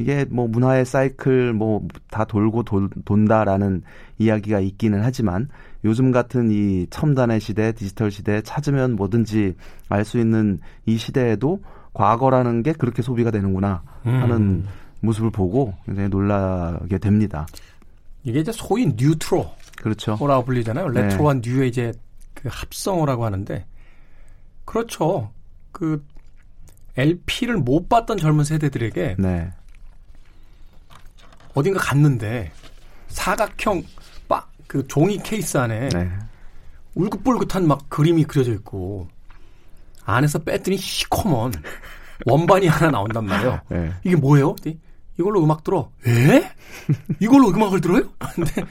이게 0.00 0.24
뭐 0.30 0.48
문화의 0.48 0.84
사이클 0.84 1.52
뭐 1.52 1.82
다 2.10 2.24
돌고 2.24 2.64
돌, 2.64 2.88
돈다라는 3.04 3.82
이야기가 4.18 4.60
있기는 4.60 5.00
하지만 5.02 5.48
요즘 5.84 6.10
같은 6.10 6.50
이 6.50 6.86
첨단의 6.90 7.40
시대, 7.40 7.72
디지털 7.72 8.10
시대에 8.10 8.42
찾으면 8.42 8.96
뭐든지 8.96 9.54
알 9.88 10.04
수 10.04 10.18
있는 10.18 10.58
이 10.86 10.96
시대에도 10.96 11.62
과거라는 11.92 12.62
게 12.62 12.72
그렇게 12.72 13.02
소비가 13.02 13.30
되는구나 13.30 13.82
하는 14.02 14.36
음. 14.36 14.66
모습을 15.00 15.30
보고 15.30 15.74
굉장히 15.86 16.08
놀라게 16.08 16.98
됩니다. 16.98 17.46
이게 18.24 18.40
이제 18.40 18.52
소위 18.52 18.86
뉴트로 18.86 19.50
그렇죠. 19.76 20.18
라고 20.20 20.44
불리잖아요. 20.44 20.88
네. 20.90 21.02
레트로와 21.02 21.34
네. 21.34 21.40
뉴의 21.44 21.68
이제 21.68 21.92
그 22.34 22.48
합성어라고 22.50 23.24
하는데 23.24 23.64
그렇죠. 24.64 25.30
그 25.72 26.04
LP를 26.96 27.56
못 27.56 27.88
봤던 27.88 28.18
젊은 28.18 28.44
세대들에게 28.44 29.16
네. 29.18 29.52
어딘가 31.54 31.80
갔는데 31.80 32.52
사각형 33.08 33.82
빡그 34.28 34.86
종이 34.88 35.18
케이스 35.18 35.56
안에 35.58 35.88
네. 35.88 36.10
울긋불긋한 36.94 37.66
막 37.66 37.88
그림이 37.88 38.24
그려져 38.24 38.52
있고 38.52 39.08
안에서 40.04 40.38
뺐더니 40.40 40.76
시커먼 40.76 41.52
원반이 42.26 42.66
하나 42.66 42.90
나온단 42.90 43.24
말이에요. 43.26 43.60
네. 43.68 43.92
이게 44.04 44.16
뭐예요? 44.16 44.54
이걸로 45.18 45.42
음악 45.42 45.64
들어. 45.64 45.90
에? 46.06 46.50
이걸로 47.18 47.48
음악을 47.48 47.80
들어요? 47.80 48.02
근데 48.34 48.64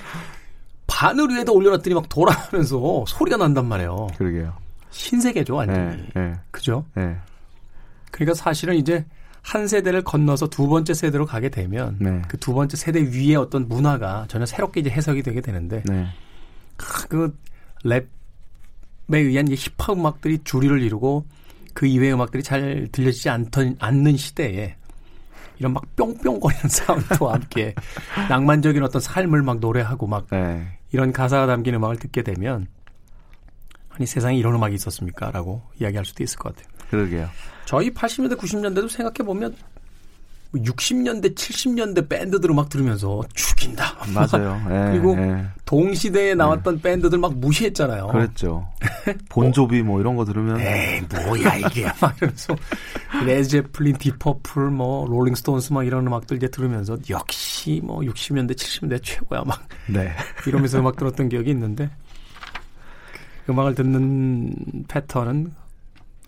바늘 0.87 1.29
위에다 1.29 1.51
올려놨더니 1.51 1.93
막 1.93 2.09
돌아가면서 2.09 3.05
소리가 3.07 3.37
난단 3.37 3.67
말이에요. 3.67 4.07
그러게요. 4.17 4.55
신세계죠, 4.89 5.55
완전히. 5.55 5.97
네, 5.97 6.09
네. 6.15 6.33
그죠? 6.51 6.83
네. 6.95 7.15
그러니까 8.11 8.33
사실은 8.33 8.75
이제 8.75 9.05
한 9.41 9.67
세대를 9.67 10.03
건너서 10.03 10.49
두 10.49 10.67
번째 10.67 10.93
세대로 10.93 11.25
가게 11.25 11.49
되면 11.49 11.97
네. 11.99 12.21
그두 12.27 12.53
번째 12.53 12.77
세대 12.77 13.01
위에 13.01 13.35
어떤 13.35 13.67
문화가 13.67 14.25
전혀 14.27 14.45
새롭게 14.45 14.81
이제 14.81 14.89
해석이 14.89 15.23
되게 15.23 15.41
되는데 15.41 15.83
네. 15.85 16.07
그 16.77 17.35
랩에 17.85 18.05
의한 19.09 19.47
힙합 19.47 19.97
음악들이 19.97 20.39
주류를 20.43 20.81
이루고 20.81 21.25
그 21.73 21.85
이외의 21.85 22.13
음악들이 22.13 22.43
잘 22.43 22.87
들려지지 22.91 23.29
않던 23.29 23.77
않는 23.79 24.17
시대에 24.17 24.75
이런 25.59 25.73
막 25.73 25.83
뿅뿅거리는 25.95 26.67
사운드와 26.69 27.33
함께 27.33 27.75
낭만적인 28.29 28.81
어떤 28.83 29.01
삶을 29.01 29.43
막 29.43 29.59
노래하고 29.59 30.07
막 30.07 30.27
네. 30.31 30.79
이런 30.91 31.11
가사가 31.11 31.47
담긴 31.47 31.75
음악을 31.75 31.97
듣게 31.97 32.23
되면 32.23 32.67
아니 33.89 34.05
세상에 34.05 34.37
이런 34.37 34.55
음악이 34.55 34.75
있었습니까? 34.75 35.31
라고 35.31 35.61
이야기할 35.79 36.05
수도 36.05 36.23
있을 36.23 36.39
것 36.39 36.55
같아요. 36.55 36.71
그러게요. 36.89 37.29
저희 37.69 37.91
80년대, 37.91 38.35
90년대도 38.35 38.89
생각해 38.89 39.17
보면 39.23 39.55
60년대, 40.55 41.35
70년대 41.35 42.09
밴드들 42.09 42.49
음악 42.49 42.67
들으면서 42.67 43.21
죽인다. 43.35 43.95
맞아요. 44.11 44.59
예, 44.73 44.91
그리고 44.91 45.15
예. 45.15 45.45
동시대에 45.65 46.33
나왔던 46.33 46.77
예. 46.77 46.81
밴드들 46.81 47.19
막 47.19 47.35
무시했잖아요. 47.35 48.07
그랬죠. 48.07 48.67
본조비 49.29 49.83
뭐 49.83 49.99
이런 49.99 50.15
거 50.15 50.25
들으면 50.25 50.59
에이, 50.59 51.01
뭐야 51.11 51.57
이게 51.57 51.85
막 52.01 52.17
이러면서 52.17 52.55
레드 53.23 53.48
제플린, 53.48 53.97
딥 53.97 54.17
퍼플, 54.17 54.71
뭐 54.71 55.07
롤링스톤스 55.07 55.71
막 55.71 55.85
이런 55.85 56.07
음악들 56.07 56.37
이제 56.37 56.47
들으면서 56.47 56.97
역시 57.11 57.81
뭐 57.83 57.99
60년대, 57.99 58.55
70년대 58.55 59.03
최고야 59.03 59.43
막 59.45 59.63
네. 59.87 60.11
이러면서 60.47 60.79
음악 60.79 60.95
들었던 60.95 61.29
기억이 61.29 61.51
있는데 61.51 61.87
그 63.45 63.51
음악을 63.51 63.75
듣는 63.75 64.55
패턴은 64.87 65.68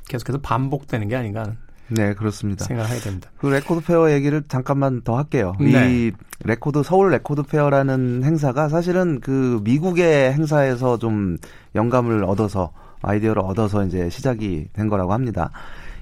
계속해서 0.08 0.40
반복되는 0.40 1.08
게 1.08 1.16
아닌가 1.16 1.54
네, 1.94 2.14
그렇습니다. 2.14 2.64
생각해야 2.66 3.00
됩니다. 3.02 3.30
그 3.38 3.48
레코드 3.48 3.86
페어 3.86 4.12
얘기를 4.12 4.44
잠깐만 4.48 5.02
더 5.02 5.18
할게요. 5.18 5.54
네. 5.60 5.92
이 6.08 6.12
레코드 6.46 6.84
서울 6.84 7.12
record 7.12 7.44
fair라는 7.44 8.24
행사가 8.24 8.70
사실은 8.70 9.20
그 9.20 9.60
미국의 9.64 10.32
행사에서 10.34 10.98
좀 10.98 11.38
영감을 11.76 12.24
얻어서 12.24 12.72
아이디어를 13.02 13.42
얻어서 13.42 13.84
이제 13.84 14.10
시작이 14.10 14.68
된 14.72 14.88
거라고 14.88 15.12
합니다. 15.12 15.52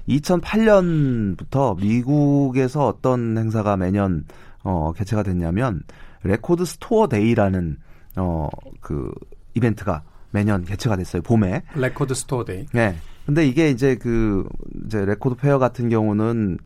2008년부터 0.08 1.76
미국에서 1.80 2.86
어떤 2.86 3.36
행사가 3.36 3.76
매년 3.76 4.24
어 4.62 4.92
개최가 4.92 5.22
됐냐면 5.24 5.82
Record 6.22 6.64
Store 6.64 7.08
Day라는 7.08 7.78
어그 8.16 9.10
이벤트가 9.54 10.02
매년 10.30 10.64
개최가 10.64 10.96
됐어요. 10.96 11.22
봄에. 11.22 11.62
Record 11.74 12.14
Store 12.14 12.44
Day. 12.44 12.66
네. 12.72 12.96
근데 13.30 13.46
이게 13.46 13.70
이제 13.70 13.94
그 13.94 14.44
이제 14.84 15.04
record 15.04 15.36
fair 15.36 15.60
같은 15.60 15.88
경우는 15.88 16.58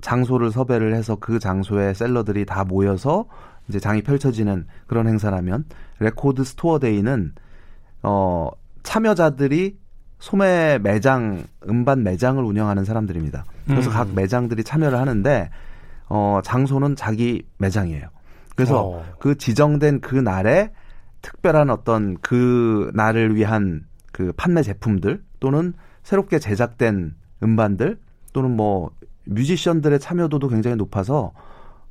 장소를 0.00 0.50
섭외를 0.50 0.92
해서 0.92 1.14
그 1.14 1.38
장소에 1.38 1.94
seller들이 1.94 2.46
다 2.46 2.64
모여서 2.64 3.26
이제 3.68 3.78
장이 3.78 4.02
펼쳐지는 4.02 4.66
그런 4.88 5.06
행사라면 5.06 5.66
Record 6.00 6.42
Store 6.42 6.80
Day는 6.80 7.32
어 8.02 8.50
참여자들이 8.82 9.78
소매 10.18 10.80
매장 10.82 11.44
음반 11.68 12.02
매장을 12.02 12.42
운영하는 12.42 12.84
사람들입니다. 12.84 13.44
그래서 13.68 13.90
음. 13.90 13.94
각 13.94 14.12
매장들이 14.12 14.64
참여를 14.64 14.98
하는데 14.98 15.48
어 16.08 16.40
장소는 16.42 16.96
자기 16.96 17.46
매장이에요. 17.58 18.08
그래서 18.56 18.84
어. 18.84 19.04
그 19.20 19.36
지정된 19.38 20.00
그 20.00 20.16
날에 20.16 20.72
특별한 21.22 21.70
어떤 21.70 22.16
그 22.20 22.90
날을 22.94 23.36
위한 23.36 23.84
그 24.10 24.32
판매 24.36 24.62
제품들 24.62 25.22
또는 25.38 25.72
새롭게 26.02 26.38
제작된 26.38 27.14
음반들 27.42 27.98
또는 28.32 28.56
뭐 28.56 28.90
뮤지션들의 29.24 29.98
참여도도 30.00 30.48
굉장히 30.48 30.76
높아서 30.76 31.32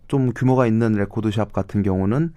좀 0.08 0.32
규모가 0.34 0.66
있는 0.68 0.94
record 0.94 1.30
shop 1.30 1.54
같은 1.54 1.84
경우는 1.84 2.34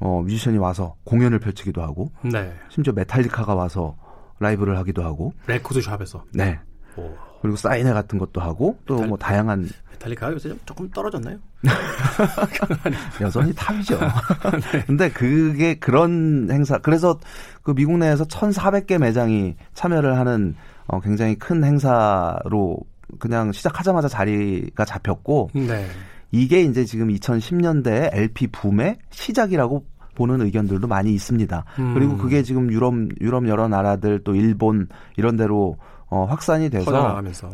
어, 0.00 0.22
뮤지션이 0.22 0.58
와서 0.58 0.96
공연을 1.04 1.38
펼치기도 1.38 1.82
하고 1.82 2.10
네. 2.22 2.52
심지어 2.68 2.92
메탈리카가 2.92 3.54
와서 3.54 3.96
라이브를 4.40 4.76
하기도 4.78 5.02
하고 5.04 5.32
record 5.46 5.80
shop에서 5.80 6.24
네. 6.32 6.58
오. 6.96 7.14
그리고 7.40 7.56
사인회 7.56 7.92
같은 7.92 8.18
것도 8.18 8.40
하고 8.40 8.78
또 8.86 8.96
뭐 9.06 9.16
다양한 9.16 9.68
메탈리카가 9.92 10.32
요새 10.32 10.48
좀 10.50 10.58
조금 10.66 10.90
떨어졌나요? 10.90 11.38
여전히 13.20 13.52
top이죠. 13.54 13.98
네. 14.72 14.84
근데 14.86 15.10
그게 15.10 15.74
그런 15.74 16.48
행사 16.50 16.78
그래서 16.78 17.18
그 17.62 17.74
미국 17.74 17.98
내에서 17.98 18.24
1,400개 18.24 18.98
매장이 18.98 19.54
참여를 19.74 20.18
하는 20.18 20.56
어 20.86 21.00
굉장히 21.00 21.34
큰 21.36 21.64
행사로 21.64 22.78
그냥 23.18 23.52
시작하자마자 23.52 24.08
자리가 24.08 24.84
잡혔고 24.84 25.50
네. 25.54 25.86
이게 26.30 26.62
이제 26.62 26.84
지금 26.84 27.08
2010년대 27.08 28.10
LP 28.12 28.48
붐의 28.48 28.98
시작이라고 29.10 29.84
보는 30.14 30.42
의견들도 30.42 30.86
많이 30.86 31.12
있습니다. 31.12 31.64
음. 31.78 31.94
그리고 31.94 32.16
그게 32.16 32.42
지금 32.42 32.70
유럽 32.72 32.94
유럽 33.20 33.48
여러 33.48 33.68
나라들 33.68 34.22
또 34.24 34.34
일본 34.34 34.88
이런 35.16 35.36
데로 35.36 35.76
어, 36.06 36.24
확산이 36.24 36.70
돼서 36.70 36.90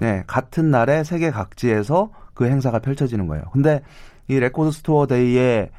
네, 0.01 0.23
같은 0.27 0.71
날에 0.71 1.05
세계 1.05 1.31
각지에서 1.31 2.11
그 2.35 2.47
행사가 2.47 2.79
펼쳐지는 2.81 3.27
거예요. 3.27 3.45
근데 3.53 3.83
이 4.29 4.39
Record 4.39 4.71
Store 4.71 5.07
Day의 5.07 5.71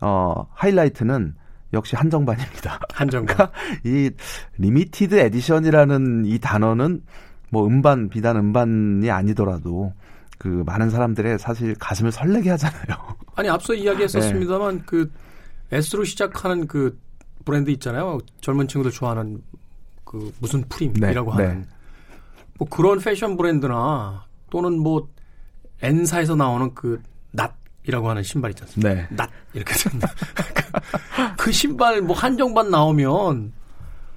어, 0.00 0.46
하이라이트는 0.52 1.34
역시 1.72 1.96
한정반입니다. 1.96 2.80
한정반. 2.92 3.36
그러니까 3.36 3.58
이 3.84 4.10
limited 4.58 5.14
edition이라는 5.14 6.26
이 6.26 6.38
단어는 6.38 7.02
뭐 7.50 7.66
음반 7.66 8.08
비단 8.08 8.36
음반이 8.36 9.10
아니더라도 9.10 9.92
그 10.38 10.62
많은 10.66 10.90
사람들의 10.90 11.38
사실 11.38 11.74
가슴을 11.78 12.12
설레게 12.12 12.50
하잖아요. 12.50 12.96
아니 13.36 13.48
앞서 13.48 13.74
이야기했었습니다만 13.74 14.78
네. 14.78 14.82
그 14.86 15.12
S로 15.70 16.04
시작하는 16.04 16.66
그 16.66 16.98
브랜드 17.44 17.70
있잖아요. 17.70 18.18
젊은 18.40 18.68
친구들 18.68 18.90
좋아하는 18.90 19.42
그 20.04 20.32
무슨 20.40 20.62
프림이라고 20.68 21.36
네, 21.36 21.44
하는 21.44 21.62
네. 21.62 21.68
뭐 22.58 22.68
그런 22.68 22.98
패션 22.98 23.36
브랜드나 23.36 24.26
또는 24.50 24.78
뭐 24.78 25.08
N사에서 25.80 26.36
나오는 26.36 26.74
그낫 26.74 27.00
이라고 27.84 28.08
하는 28.10 28.22
신발 28.22 28.50
있지 28.52 28.62
않습니까? 28.62 28.94
네. 28.94 29.06
낫 29.10 29.30
이렇게 29.54 29.74
그 31.36 31.50
신발 31.52 32.00
뭐 32.00 32.16
한정반 32.16 32.70
나오면 32.70 33.52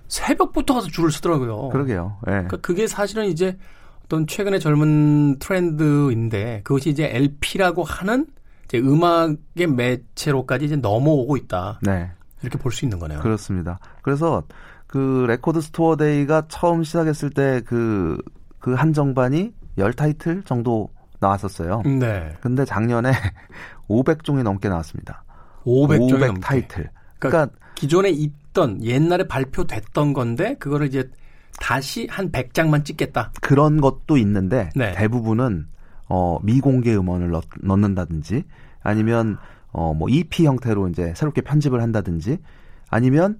새벽부터 0.07 0.75
가서 0.75 0.87
줄을 0.87 1.11
서더라고요. 1.11 1.69
그러게요. 1.69 2.17
네. 2.25 2.31
그러니까 2.31 2.57
그게 2.57 2.87
사실은 2.87 3.25
이제 3.25 3.57
어떤 4.05 4.27
최근의 4.27 4.59
젊은 4.59 5.39
트렌드인데 5.39 6.61
그것이 6.63 6.89
이제 6.91 7.09
LP라고 7.11 7.83
하는 7.83 8.27
이제 8.65 8.77
음악의 8.77 9.67
매체로까지 9.75 10.65
이제 10.65 10.75
넘어오고 10.75 11.37
있다. 11.37 11.79
네. 11.81 12.11
이렇게 12.43 12.59
볼 12.59 12.71
수 12.71 12.85
있는 12.85 12.99
거네요. 12.99 13.19
그렇습니다. 13.21 13.79
그래서 14.03 14.43
그 14.85 15.25
Record 15.27 15.59
Store 15.61 15.95
Day가 15.95 16.43
처음 16.49 16.83
시작했을 16.83 17.31
때 17.31 17.61
그그 17.65 18.75
한정반이 18.75 19.53
열 19.79 19.93
타이틀 19.93 20.43
정도 20.43 20.89
나왔었어요. 21.19 21.81
네. 21.83 22.33
근데 22.41 22.65
작년에 22.65 23.11
500종이 23.89 24.43
넘게 24.43 24.69
나왔습니다. 24.69 25.23
500종이 25.63 26.13
500 26.13 26.27
넘게. 26.27 26.41
타이틀. 26.41 26.89
그러니까, 27.19 27.29
그러니까 27.29 27.49
기존에 27.75 28.09
있던 28.09 28.83
옛날에 28.83 29.27
발표됐던 29.27 30.13
건데 30.13 30.55
그거를 30.59 30.87
이제 30.87 31.09
다시 31.59 32.07
한 32.09 32.31
100장만 32.31 32.85
찍겠다. 32.85 33.31
그런 33.41 33.79
것도 33.81 34.17
있는데 34.17 34.69
네. 34.75 34.93
대부분은 34.93 35.67
어 36.07 36.39
미공개 36.43 36.95
음원을 36.95 37.31
넣, 37.31 37.41
넣는다든지 37.61 38.43
아니면 38.83 39.37
어뭐 39.71 40.09
EP 40.09 40.45
형태로 40.45 40.89
이제 40.89 41.13
새롭게 41.15 41.41
편집을 41.41 41.81
한다든지 41.81 42.37
아니면 42.89 43.39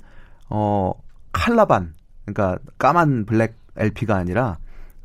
어 0.50 0.94
칼라반 1.32 1.94
그러니까 2.26 2.58
까만 2.78 3.26
블랙 3.26 3.56
LP가 3.78 4.16
아니라 4.16 4.58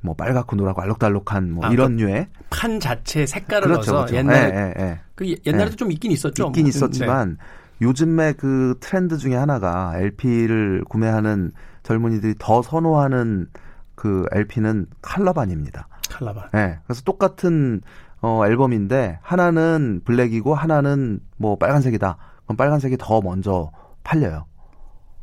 뭐 0.03 0.15
빨갛고 0.15 0.57
노랗고 0.57 0.83
알록달록한 0.83 1.53
뭐 1.53 1.67
아, 1.67 1.71
이런 1.71 1.97
그 1.97 2.03
류의 2.03 2.29
판 2.51 2.81
자체 2.81 3.27
색깔을 3.27 3.69
그렇죠, 3.69 3.93
넣어서 3.93 4.07
그렇죠. 4.07 4.17
옛날에 4.17 4.51
네, 4.51 4.53
네, 4.53 4.75
네. 4.77 5.01
그 5.15 5.35
옛날에도 5.47 5.77
좀 5.77 5.93
있긴 5.93 6.11
있었죠. 6.13 6.47
있긴 6.49 6.65
뭐. 6.65 6.69
있었지만 6.69 7.37
네. 7.39 7.87
요즘에 7.87 8.33
그 8.35 8.77
트렌드 8.81 9.17
중에 9.19 9.35
하나가 9.35 9.93
LP를 9.97 10.85
구매하는 10.89 11.53
젊은이들이 11.83 12.35
더 12.39 12.63
선호하는 12.63 13.49
그 13.95 14.27
LP는 14.33 14.87
칼라반입니다. 15.03 15.89
칼라반. 16.09 16.49
네. 16.53 16.79
그래서 16.85 17.03
똑같은 17.03 17.81
어 18.23 18.47
앨범인데 18.47 19.19
하나는 19.23 20.03
블랙이고 20.05 20.55
하나는 20.55 21.21
뭐 21.37 21.57
빨간색이다. 21.57 22.17
그럼 22.45 22.57
빨간색이 22.57 22.97
더 22.99 23.21
먼저 23.21 23.71
팔려요. 24.05 24.47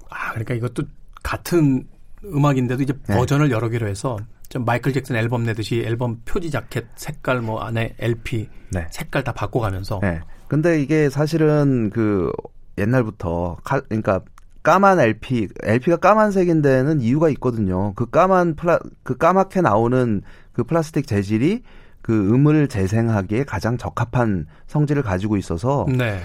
아, 0.10 0.30
그러니까 0.32 0.54
이것도 0.54 0.84
같은 1.24 1.88
음악인데도 2.24 2.84
이제 2.84 2.94
네. 3.08 3.16
버전을 3.16 3.52
여러 3.52 3.70
개로 3.70 3.88
해서 3.88 4.18
좀 4.50 4.66
마이클 4.66 4.94
잭슨 4.94 5.16
앨범 5.16 5.44
내듯이 5.44 5.84
앨범 5.86 6.22
표지 6.26 6.52
자켓 6.52 6.86
색깔 6.96 7.42
뭐 7.42 7.62
안에 7.62 7.96
LP 8.00 8.50
네. 8.72 8.88
색깔 8.92 9.24
다 9.24 9.34
바꿔가면서. 9.34 10.00
네. 10.02 10.22
근데 10.48 10.82
이게 10.82 11.10
사실은 11.10 11.90
그 11.90 12.32
옛날부터 12.78 13.58
칼 13.64 13.82
그러니까 13.82 14.22
까만 14.64 15.00
LP, 15.00 15.48
LP가 15.64 15.98
까만색인 15.98 16.62
데는 16.62 17.00
이유가 17.00 17.30
있거든요. 17.30 17.94
그 17.94 18.10
까만 18.10 18.56
플라, 18.56 18.80
그 19.04 19.16
까맣게 19.16 19.62
나오는 19.62 20.22
그 20.52 20.64
플라스틱 20.64 21.08
재질이 21.08 21.64
그 22.02 22.34
음을 22.34 22.68
재생하기에 22.68 23.46
가장 23.46 23.78
적합한 23.78 24.48
성질을 24.68 25.04
가지고 25.04 25.38
있어서 25.38 25.86
네. 25.90 26.20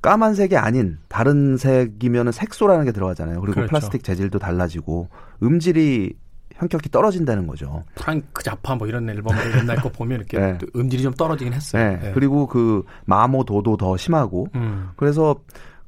까만색이 0.00 0.56
아닌 0.56 0.98
다른 1.08 1.56
색이면은 1.56 2.32
색소라는 2.32 2.84
게 2.84 2.92
들어가잖아요. 2.92 3.40
그리고 3.40 3.54
그렇죠. 3.54 3.70
플라스틱 3.70 4.04
재질도 4.04 4.40
달라지고 4.40 5.08
음질이 5.42 6.14
현격히 6.56 6.90
떨어진다는 6.90 7.46
거죠. 7.46 7.84
프랑크 7.94 8.42
자파 8.42 8.74
뭐 8.74 8.86
이런 8.86 9.08
앨범들 9.08 9.58
옛날 9.58 9.76
거 9.76 9.88
보면 9.88 10.18
이렇게 10.18 10.38
네. 10.38 10.58
음질이 10.76 11.02
좀 11.02 11.12
떨어지긴 11.14 11.52
했어요. 11.52 11.82
네. 11.82 11.98
네. 12.00 12.12
그리고 12.12 12.46
그 12.46 12.84
마모 13.06 13.44
도도 13.44 13.76
더 13.76 13.96
심하고 13.96 14.48
음. 14.54 14.90
그래서 14.96 15.36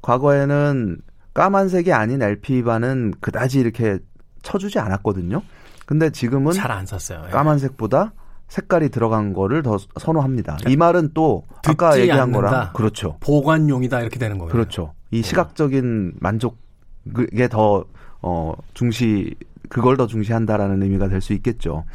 과거에는 0.01 0.97
까만색이 1.33 1.91
아닌 1.91 2.21
LP반은 2.21 3.15
그다지 3.19 3.59
이렇게 3.59 3.99
쳐주지 4.43 4.79
않았거든요. 4.79 5.41
근데 5.85 6.09
지금은 6.09 6.53
잘안 6.53 6.85
썼어요. 6.85 7.23
예. 7.27 7.31
까만색보다 7.31 8.13
색깔이 8.47 8.89
들어간 8.89 9.33
거를 9.33 9.63
더 9.63 9.77
선호합니다. 9.99 10.57
이 10.67 10.75
말은 10.77 11.11
또 11.13 11.43
아까 11.65 11.99
얘기한 11.99 12.21
않는다. 12.21 12.47
거랑 12.47 12.73
그렇죠. 12.73 13.17
보관용이다 13.19 14.01
이렇게 14.01 14.19
되는 14.19 14.37
거예요. 14.37 14.51
그렇죠. 14.51 14.93
이 15.11 15.19
어. 15.19 15.23
시각적인 15.23 16.13
만족에 16.19 17.47
더 17.49 17.85
어, 18.27 18.53
중시 18.73 19.35
그걸 19.69 19.97
더 19.97 20.07
중시한다라는 20.07 20.81
의미가 20.81 21.07
될 21.09 21.21
수 21.21 21.33
있겠죠. 21.33 21.85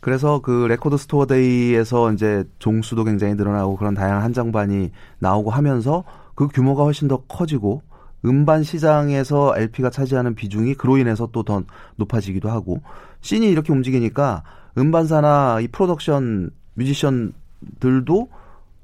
그래서 0.00 0.40
그 0.40 0.66
Record 0.68 0.96
Store 0.96 1.26
Day에서 1.26 2.12
이제 2.12 2.44
종수도 2.58 3.04
굉장히 3.04 3.34
늘어나고 3.34 3.76
그런 3.76 3.94
다양한 3.94 4.22
한정반이 4.22 4.92
나오고 5.18 5.50
하면서 5.50 6.04
그 6.34 6.46
규모가 6.48 6.84
훨씬 6.84 7.08
더 7.08 7.22
커지고 7.26 7.82
음반 8.24 8.62
시장에서 8.62 9.54
LP가 9.56 9.90
차지하는 9.90 10.34
비중이 10.34 10.74
그로 10.74 10.98
인해서 10.98 11.28
또 11.32 11.42
더 11.42 11.62
높아지기도 11.96 12.50
하고 12.50 12.80
scene이 13.22 13.48
이렇게 13.48 13.72
움직이니까 13.72 14.42
음반사나 14.76 15.60
이 15.60 15.68
프로덕션 15.68 16.50
뮤지션들도 16.74 18.28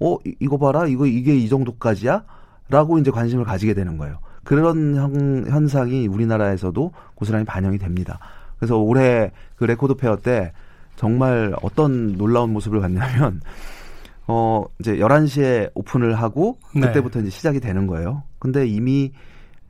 어 0.00 0.16
이거 0.40 0.58
봐라 0.58 0.86
이거 0.86 1.06
이게 1.06 1.36
이 1.36 1.48
정도까지야 1.48 2.24
라고 2.70 2.98
이제 2.98 3.10
관심을 3.10 3.44
가지게 3.44 3.74
되는 3.74 3.98
거예요. 3.98 4.18
그런 4.44 4.94
형, 4.94 5.44
현상이 5.48 6.06
우리나라에서도 6.06 6.92
고스란히 7.14 7.44
반영이 7.44 7.78
됩니다. 7.78 8.18
그래서 8.58 8.78
올해 8.78 9.30
그 9.56 9.64
record 9.64 9.94
fair 9.94 10.16
때 10.16 10.52
정말 10.96 11.54
어떤 11.62 12.16
놀라운 12.16 12.52
모습을 12.52 12.80
봤냐면 12.80 13.40
어, 14.26 14.64
이제 14.78 14.96
11시에 14.96 15.70
오픈을 15.74 16.14
하고 16.14 16.58
네. 16.74 16.82
그때부터 16.82 17.20
네. 17.20 17.26
이제 17.26 17.36
시작이 17.36 17.60
되는 17.60 17.86
거예요. 17.86 18.22
근데 18.38 18.66
이미 18.66 19.12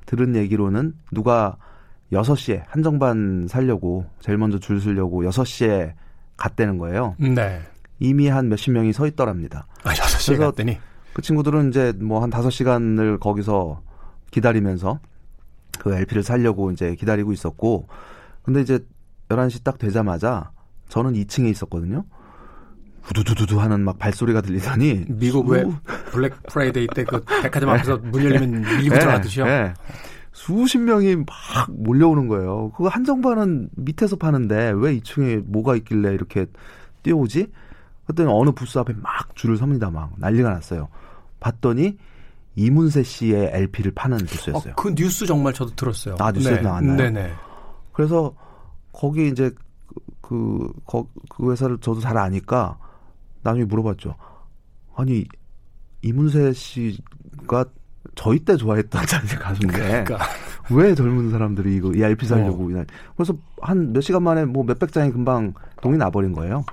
들은 0.07 0.37
얘기로는 0.37 0.95
누가 1.13 1.57
6시에 2.13 2.63
한정반 2.69 3.47
살려고 3.49 4.05
제일 4.21 4.39
먼저 4.39 4.59
줄 4.59 4.81
서려고 4.81 5.23
6시에 5.25 5.93
갔다는 6.37 6.79
거예요. 6.79 7.17
네. 7.19 7.61
이미 7.99 8.29
한 8.29 8.49
몇십 8.49 8.73
명이 8.73 8.93
서 8.93 9.07
있더랍니다. 9.07 9.67
아, 9.83 9.93
6시에 9.93 10.39
갔더니 10.39 10.79
그 11.15 11.23
친구들은 11.23 11.71
이제 11.71 11.93
뭐 12.01 12.21
한 12.21 12.31
5시간을 12.31 13.19
거기서 13.21 13.81
기다리면서 14.35 14.99
그 15.79 15.95
LP를 15.95 16.23
살려고 16.23 16.71
이제 16.73 16.95
기다리고 16.97 17.33
있었고 17.33 17.87
근데 18.43 18.61
이제 18.61 18.85
11시 19.29 19.63
딱 19.65 19.79
되자마자 19.79 20.51
저는 20.89 21.13
2층에 21.15 21.49
있었거든요. 21.51 22.05
후두두두두 23.03 23.61
하는 23.61 23.81
막 23.85 23.99
발소리가 23.99 24.41
들리더니 24.41 25.05
미국 25.09 25.49
왜 25.49 25.65
블랙 26.11 26.35
프라이데이 26.49 26.87
때 26.95 27.05
그 27.05 27.23
백화점 27.43 27.71
앞에서 27.71 27.99
문 27.99 28.25
열리면 28.25 28.61
밀고 28.63 28.95
네, 28.95 28.99
들어가듯이요. 29.01 29.45
네. 29.45 29.75
수십 30.33 30.79
명이 30.79 31.17
막 31.17 31.27
몰려오는 31.69 32.27
거예요. 32.29 32.73
그거 32.73 32.89
한정반은 32.89 33.69
밑에서 33.77 34.17
파는데 34.17 34.73
왜 34.75 34.99
2층에 34.99 35.45
뭐가 35.47 35.77
있길래 35.77 36.13
이렇게 36.13 36.47
뛰어오지? 37.03 37.49
그랬더니 38.07 38.31
어느 38.33 38.51
부스 38.51 38.79
앞에 38.79 38.95
막 38.95 39.37
줄을 39.37 39.57
섭니다. 39.57 39.91
막 39.91 40.13
난리가 40.17 40.51
났어요. 40.51 40.89
봤더니 41.41 41.99
이문세 42.57 43.03
씨의 43.03 43.51
LP를 43.53 43.93
파는 43.93 44.19
부스였어요. 44.19 44.73
어, 44.73 44.77
그 44.77 44.95
뉴스 44.95 45.27
정말 45.27 45.53
저도 45.53 45.75
들었어요. 45.75 46.17
아 46.21 46.31
뉴스에 46.33 46.57
네. 46.57 46.61
나왔나요? 46.63 46.97
네네. 46.97 47.33
그래서 47.93 48.35
거기 48.93 49.29
이제 49.29 49.51
그, 50.21 50.73
그, 50.87 51.05
그 51.29 51.51
회사를 51.51 51.79
저도 51.79 52.01
잘 52.01 52.17
아니까 52.17 52.79
나중에 53.43 53.65
물어봤죠. 53.65 54.15
아니 54.97 55.25
이문세 56.03 56.53
씨가 56.53 57.65
저희 58.15 58.39
때 58.39 58.57
좋아했던 58.57 59.07
장르 59.07 59.27
가수인데 59.39 59.79
그러니까. 59.79 60.19
왜 60.71 60.95
젊은 60.95 61.31
사람들이 61.31 61.77
이거 61.77 61.93
ERP 61.93 62.27
살려고 62.27 62.71
어. 62.71 62.85
그래서 63.17 63.37
한 63.61 63.93
몇 63.93 64.01
시간 64.01 64.23
만에 64.23 64.45
뭐 64.45 64.63
몇백 64.65 64.93
장이 64.93 65.11
금방 65.11 65.53
동이 65.83 65.97
나버린 65.99 66.33
거예요. 66.33 66.65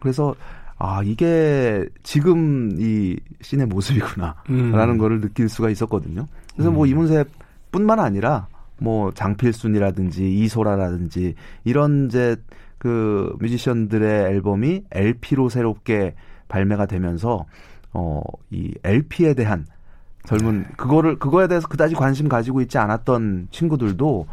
그래서 0.00 0.34
아 0.78 1.02
이게 1.04 1.86
지금 2.02 2.76
이 2.78 3.16
씬의 3.40 3.66
모습이구나라는 3.66 4.34
음. 4.50 4.98
거를 4.98 5.20
느낄 5.20 5.48
수가 5.48 5.70
있었거든요. 5.70 6.26
그래서 6.52 6.70
뭐 6.70 6.70
음. 6.70 6.74
뭐 6.76 6.86
이문세 6.86 7.24
뿐만 7.70 8.00
아니라 8.00 8.48
뭐 8.78 9.12
장필순이라든지 9.12 10.34
이소라라든지 10.40 11.34
이런 11.64 12.06
이제 12.06 12.36
그 12.78 13.34
뮤지션들의 13.40 14.24
앨범이 14.32 14.84
LP로 14.90 15.48
새롭게 15.48 16.14
발매가 16.48 16.86
되면서 16.86 17.46
어 17.92 18.20
이 18.50 18.72
LP에 18.84 19.34
대한 19.34 19.66
젊은 20.26 20.64
그거를 20.76 21.18
그거에 21.18 21.48
대해서 21.48 21.68
그다지 21.68 21.94
관심 21.94 22.28
가지고 22.28 22.60
있지 22.62 22.78
않았던 22.78 23.48
친구들도 23.50 24.26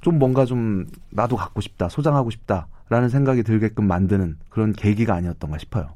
좀 0.00 0.18
뭔가 0.18 0.44
좀 0.44 0.86
나도 1.10 1.36
갖고 1.36 1.60
싶다 1.60 1.88
소장하고 1.88 2.30
싶다 2.30 2.68
라는 2.88 3.08
생각이 3.08 3.42
들게끔 3.42 3.86
만드는 3.86 4.38
그런 4.48 4.72
계기가 4.72 5.14
아니었던가 5.14 5.58
싶어요. 5.58 5.94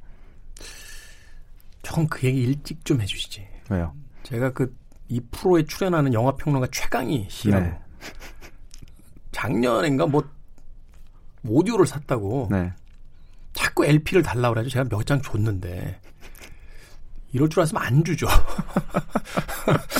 조금 1.82 2.06
그 2.08 2.26
얘기 2.26 2.42
일찍 2.42 2.84
좀 2.84 3.00
해주시지. 3.00 3.46
왜요? 3.70 3.94
제가 4.24 4.52
그 4.52 4.78
이 5.12 5.18
프로에 5.32 5.64
출연하는 5.64 6.14
영화 6.14 6.30
평론가 6.36 6.68
최강희 6.70 7.26
씨라고 7.28 7.66
네. 7.66 7.76
작년인가 9.32 10.06
뭐 10.06 10.22
오디오를 11.44 11.84
샀다고 11.84 12.46
네. 12.48 12.72
자꾸 13.52 13.84
LP를 13.84 14.22
달라고 14.22 14.54
그래가지고 14.54 14.72
제가 14.72 14.84
몇 14.88 15.02
장 15.04 15.20
줬는데 15.20 16.00
이럴 17.32 17.48
줄 17.48 17.58
알았으면 17.58 17.82
안 17.82 18.04
주죠. 18.04 18.28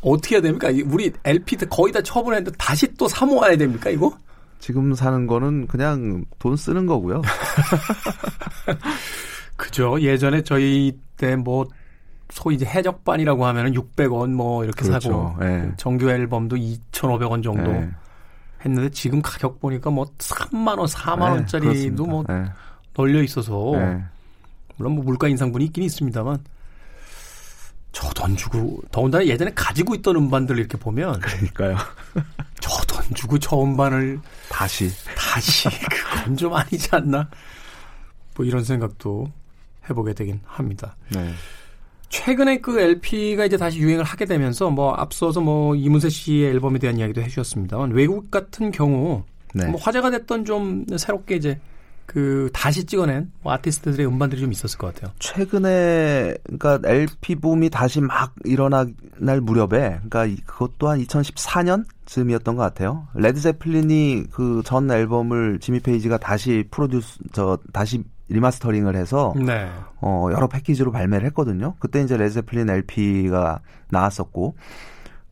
어떻게 0.00 0.36
해야 0.36 0.42
됩니까? 0.42 0.68
우리 0.86 1.12
LP 1.24 1.56
거의 1.68 1.92
다 1.92 2.00
처분했는데 2.00 2.56
다시 2.56 2.86
또 2.94 3.08
사 3.08 3.26
모아야 3.26 3.56
됩니까, 3.56 3.90
이거? 3.90 4.16
지금 4.58 4.94
사는 4.94 5.26
거는 5.26 5.66
그냥 5.66 6.24
돈 6.38 6.56
쓰는 6.56 6.86
거고요. 6.86 7.22
그죠. 9.56 10.00
예전에 10.00 10.42
저희 10.42 10.98
때 11.16 11.36
뭐 11.36 11.66
소위 12.30 12.56
이제 12.56 12.66
해적반이라고 12.66 13.46
하면은 13.46 13.72
600원 13.72 14.30
뭐 14.30 14.62
이렇게 14.62 14.84
그렇죠. 14.84 15.10
사고 15.10 15.36
네. 15.40 15.72
정규 15.78 16.10
앨범도 16.10 16.56
2,500원 16.56 17.42
정도 17.42 17.72
네. 17.72 17.90
했는데 18.64 18.90
지금 18.90 19.22
가격 19.22 19.60
보니까 19.60 19.90
뭐 19.90 20.04
3만 20.18 20.78
원, 20.78 20.86
4만 20.86 21.18
네, 21.18 21.30
원짜리도 21.30 22.06
뭐 22.06 22.24
네. 22.28 22.44
널려 22.94 23.22
있어서 23.22 23.72
네. 23.76 24.04
물론 24.76 24.94
뭐 24.96 25.04
물가 25.04 25.26
인상분이 25.28 25.64
있긴 25.66 25.84
있습니다만 25.84 26.38
저 27.92 28.10
돈 28.12 28.36
주고 28.36 28.80
더군다나 28.92 29.24
예전에 29.26 29.50
가지고 29.54 29.94
있던 29.94 30.16
음반들 30.16 30.58
이렇게 30.58 30.76
보면 30.76 31.20
그러니까요. 31.20 31.76
저돈 33.08 33.14
주고 33.14 33.38
저 33.38 33.60
음반을 33.62 34.20
다시 34.48 34.90
다시 35.16 35.68
그건 35.90 36.36
좀 36.36 36.54
아니지 36.54 36.88
않나 36.92 37.28
뭐 38.36 38.46
이런 38.46 38.64
생각도 38.64 39.30
해보게 39.88 40.14
되긴 40.14 40.40
합니다. 40.44 40.96
네. 41.10 41.32
최근에 42.10 42.58
그 42.58 42.80
LP가 42.80 43.44
이제 43.44 43.56
다시 43.56 43.78
유행을 43.78 44.04
하게 44.04 44.24
되면서 44.24 44.70
뭐 44.70 44.94
앞서서 44.94 45.40
뭐 45.40 45.74
이문세 45.74 46.08
씨의 46.08 46.50
앨범에 46.50 46.78
대한 46.78 46.98
이야기도 46.98 47.20
해주셨습니다만 47.22 47.92
외국 47.92 48.30
같은 48.30 48.70
경우 48.70 49.24
네. 49.54 49.66
뭐 49.66 49.80
화제가 49.80 50.10
됐던 50.10 50.44
좀 50.44 50.86
새롭게 50.96 51.36
이제 51.36 51.60
그 52.08 52.48
다시 52.54 52.86
찍어낸 52.86 53.30
뭐 53.42 53.52
아티스트들의 53.52 54.06
음반들이 54.06 54.40
좀 54.40 54.50
있었을 54.50 54.78
것 54.78 54.94
같아요. 54.94 55.12
최근에 55.18 56.34
그러니까 56.44 56.80
LP 56.82 57.34
붐이 57.34 57.68
다시 57.68 58.00
막 58.00 58.34
일어날 58.44 58.94
무렵에 59.42 60.00
그러니까 60.08 60.26
그것도 60.46 60.88
한 60.88 61.00
2014년쯤이었던 61.02 62.44
것 62.44 62.56
같아요. 62.56 63.06
레드 63.14 63.40
제플린이 63.40 64.24
그 64.32 64.62
전 64.64 64.90
앨범을 64.90 65.58
지미 65.60 65.80
페이지가 65.80 66.16
다시 66.16 66.64
produce 66.70 67.18
저 67.32 67.58
다시 67.74 68.02
remastering을 68.30 68.96
해서 68.96 69.34
네. 69.36 69.68
어 70.00 70.28
여러 70.32 70.46
패키지로 70.48 70.90
발매를 70.92 71.26
했거든요. 71.26 71.74
그때 71.78 72.00
이제 72.00 72.16
레드 72.16 72.32
제플린 72.32 72.70
LP가 72.70 73.60
나왔었고 73.90 74.56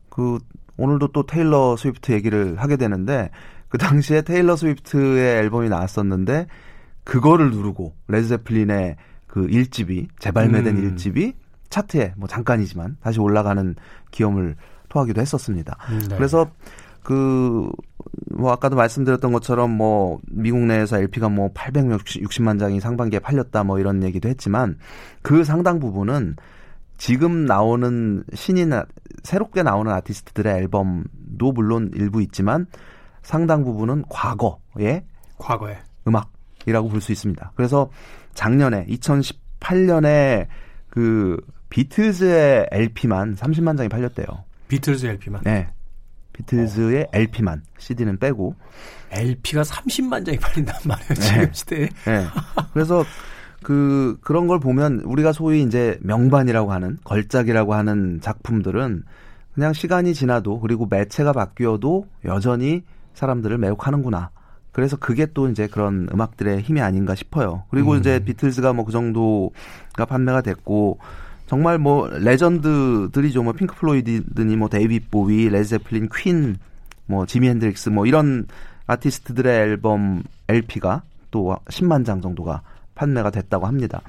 그 0.09 0.37
오늘도 0.77 1.07
또 1.07 1.25
테일러 1.25 1.75
스위프트 1.75 2.11
얘기를 2.11 2.55
하게 2.57 2.77
되는데 2.77 3.31
그 3.67 3.79
당시에 3.79 4.21
테일러 4.21 4.55
스위프트의 4.55 5.37
앨범이 5.39 5.69
나왔었는데 5.69 6.45
그거를 7.07 7.51
누르고 7.51 7.93
레드제플린의 8.07 8.97
그 9.27 9.47
1집이 9.47 10.07
재발매된 10.19 10.77
음. 10.77 10.95
1집이 10.95 11.33
차트에 11.69 12.13
뭐 12.17 12.27
잠깐이지만 12.27 12.97
다시 13.01 13.19
올라가는 13.19 13.75
기염을 14.11 14.55
토하기도 14.89 15.19
했었습니다. 15.19 15.77
음, 15.89 15.99
네. 16.09 16.15
그래서 16.15 16.49
그 17.03 17.69
뭐 18.31 18.51
아까도 18.51 18.75
말씀드렸던 18.75 19.31
것처럼 19.31 19.71
뭐 19.71 20.19
미국 20.29 20.59
내에서 20.61 20.97
LP가 20.97 21.29
뭐 21.29 21.51
860만 21.53 22.59
장이 22.59 22.79
상반기에 22.79 23.19
팔렸다 23.19 23.63
뭐 23.63 23.79
이런 23.79 24.03
얘기도 24.03 24.29
했지만 24.29 24.77
그 25.21 25.43
상당 25.43 25.79
부분은 25.79 26.35
지금 26.97 27.45
나오는 27.45 28.23
신인 28.33 28.71
새롭게 29.23 29.63
나오는 29.63 29.91
아티스트들의 29.91 30.55
앨범도 30.55 31.51
물론 31.53 31.91
일부 31.95 32.21
있지만 32.21 32.65
상당 33.21 33.63
부분은 33.63 34.05
과거의 34.09 35.03
과거의 35.37 35.77
음악 36.07 36.31
이라고 36.67 36.89
볼 36.89 37.01
수 37.01 37.11
있습니다. 37.11 37.53
그래서 37.55 37.89
작년에 38.35 38.85
2018년에 38.85 40.47
그 40.89 41.37
비틀즈의 41.69 42.67
LP만 42.71 43.35
30만 43.35 43.77
장이 43.77 43.89
팔렸대요. 43.89 44.27
비틀즈 44.67 45.05
LP만? 45.05 45.41
네. 45.43 45.67
비틀즈의 46.33 47.03
어. 47.03 47.09
LP만 47.13 47.63
CD는 47.79 48.19
빼고 48.19 48.55
LP가 49.11 49.63
30만 49.63 50.25
장이 50.25 50.37
팔린단 50.37 50.75
말이에요. 50.85 51.13
지금 51.15 51.41
네. 51.41 51.49
시대에. 51.53 51.89
네. 52.05 52.25
그래서 52.73 53.03
그 53.63 54.17
그런 54.21 54.47
걸 54.47 54.59
보면 54.59 55.01
우리가 55.05 55.31
소위 55.33 55.63
이제 55.63 55.97
명반이라고 56.01 56.71
하는 56.71 56.97
걸작이라고 57.03 57.73
하는 57.73 58.19
작품들은 58.21 59.03
그냥 59.55 59.73
시간이 59.73 60.13
지나도 60.13 60.59
그리고 60.59 60.85
매체가 60.85 61.33
바뀌어도 61.33 62.07
여전히 62.25 62.83
사람들을 63.15 63.57
매혹하는구나. 63.57 64.29
그래서 64.77 64.95
그게 64.95 65.25
또 65.33 65.49
이제 65.49 65.65
그런 65.65 66.07
음악들의 66.13 66.61
힘이 66.61 66.81
아닌가 66.81 67.15
싶어요. 67.15 67.63
그리고 67.71 67.93
음. 67.93 67.97
이제 67.97 68.19
비틀즈가 68.19 68.73
뭐 68.73 68.85
그 68.85 68.91
정도가 68.91 70.05
판매가 70.07 70.41
됐고 70.41 70.99
정말 71.47 71.79
뭐 71.79 72.07
legend들이죠. 72.07 73.41
뭐 73.41 73.53
핑크 73.53 73.73
플로이드니 73.73 74.55
뭐 74.55 74.69
데이비 74.69 74.99
보위, 74.99 75.49
레드 75.49 75.69
제플린, 75.69 76.09
퀸, 76.15 76.57
뭐 77.07 77.25
지미 77.25 77.49
핸드릭스 77.49 77.89
뭐 77.89 78.05
이런 78.05 78.45
아티스트들의 78.85 79.51
앨범 79.51 80.21
LP가 80.47 81.01
또 81.31 81.57
10만 81.65 82.05
장 82.05 82.21
정도가 82.21 82.61
판매가 82.93 83.31
됐다고 83.31 83.65
합니다. 83.65 84.01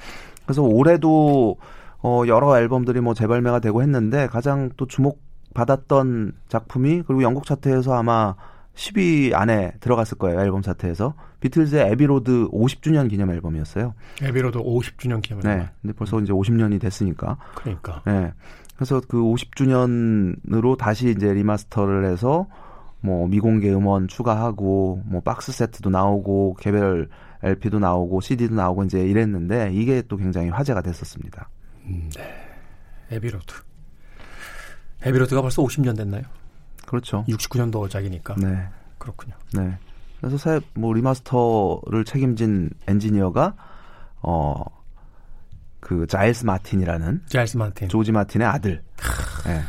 그래서 0.45 0.61
올해도 0.61 1.57
어 2.03 2.23
여러 2.27 2.59
앨범들이 2.59 3.01
뭐 3.01 3.15
재발매가 3.15 3.61
되고 3.61 3.81
했는데 3.81 4.27
가장 4.27 4.69
또 4.77 4.85
주목받았던 4.87 6.35
작품이 6.49 7.05
그리고 7.07 7.23
영국 7.23 7.47
차트에서 7.47 7.95
아마 7.95 8.35
10위 8.79 9.35
안에 9.35 9.73
들어갔을 9.81 10.17
거예요 10.19 10.41
앨범 10.41 10.63
차트에서 10.63 11.15
비틀즈의 11.41 11.91
Abbey 11.91 12.23
Road 12.23 12.49
50주년 12.51 13.11
기념 13.11 13.31
앨범이었어요. 13.31 13.95
Abbey 14.23 14.43
Road 14.43 14.59
50주년 14.61 15.21
기념 15.21 15.41
앨범. 15.41 15.59
네, 15.59 15.69
근데 15.83 15.95
벌써 15.95 16.19
음. 16.19 16.23
이제 16.23 16.33
50년이 16.33 16.81
됐으니까. 16.81 17.39
그러니까. 17.57 18.03
네, 18.07 18.33
그래서 18.77 19.01
그 19.07 19.19
50주년으로 19.19 20.79
다시 20.79 21.11
이제 21.11 21.33
remaster를 21.33 22.07
해서 22.07 22.47
뭐 23.01 23.27
미공개 23.27 23.73
음원 23.73 24.09
추가하고 24.09 25.03
뭐 25.05 25.21
박스 25.21 25.53
세트도 25.53 25.91
나오고 25.91 26.57
개별 26.61 27.09
LP도 27.43 27.79
나오고 27.79 28.21
CD도 28.21 28.55
나오고 28.55 28.85
이제 28.85 29.01
이랬는데 29.01 29.71
이게 29.73 30.03
또 30.03 30.17
굉장히 30.17 30.51
화제가 30.51 30.83
됐었습니다. 30.83 31.49
음, 31.87 32.11
네. 32.17 32.23
Abbey 33.11 33.33
Road. 33.33 33.55
Abbey 35.03 35.21
Road가 35.21 35.43
벌써 35.43 35.63
50년 35.63 35.97
됐나요? 35.97 36.23
그렇죠. 36.89 37.25
69년도작이니까. 37.29 38.41
네. 38.41 38.69
그렇군요. 38.99 39.35
네. 39.53 39.77
그래서 40.21 40.37
새 40.39 40.61
뭐 40.75 40.93
remaster를 40.95 42.05
책임진 42.05 42.71
엔지니어가 42.89 43.55
어 44.23 44.65
그 45.81 46.07
자일스 46.07 46.45
마틴이라는 46.45 47.23
자일스 47.29 47.57
마틴 47.57 47.89
조지 47.89 48.13
마틴의 48.13 48.47
아들. 48.47 48.83
네. 49.47 49.63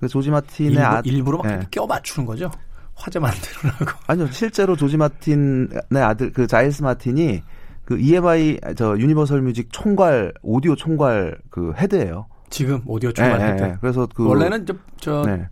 그 0.00 0.08
조지 0.08 0.30
마틴의 0.30 0.72
일부, 0.72 0.82
아 0.86 1.02
일부러 1.04 1.38
막 1.38 1.46
네. 1.46 1.66
껴 1.70 1.86
맞추는 1.86 2.24
거죠. 2.26 2.50
화제 2.94 3.18
만들으라고. 3.18 3.98
아니요, 4.06 4.26
실제로 4.30 4.76
조지 4.76 4.96
마틴의 4.96 5.68
아들 6.02 6.32
그 6.32 6.46
자일스 6.46 6.82
마틴이 6.82 7.42
그 7.84 7.98
EMI 7.98 8.58
저 8.76 8.96
유니버설 8.96 9.42
뮤직 9.42 9.68
총괄 9.72 10.32
오디오 10.42 10.76
총괄 10.76 11.36
그 11.50 11.72
head예요. 11.76 12.26
지금 12.48 12.80
오디오 12.86 13.12
출발할 13.12 13.56
때. 13.56 13.76
그래서 13.80 14.06
그 14.14 14.26
원래는 14.26 14.66
저, 14.66 14.74
저 15.00 15.22
네. 15.26 15.48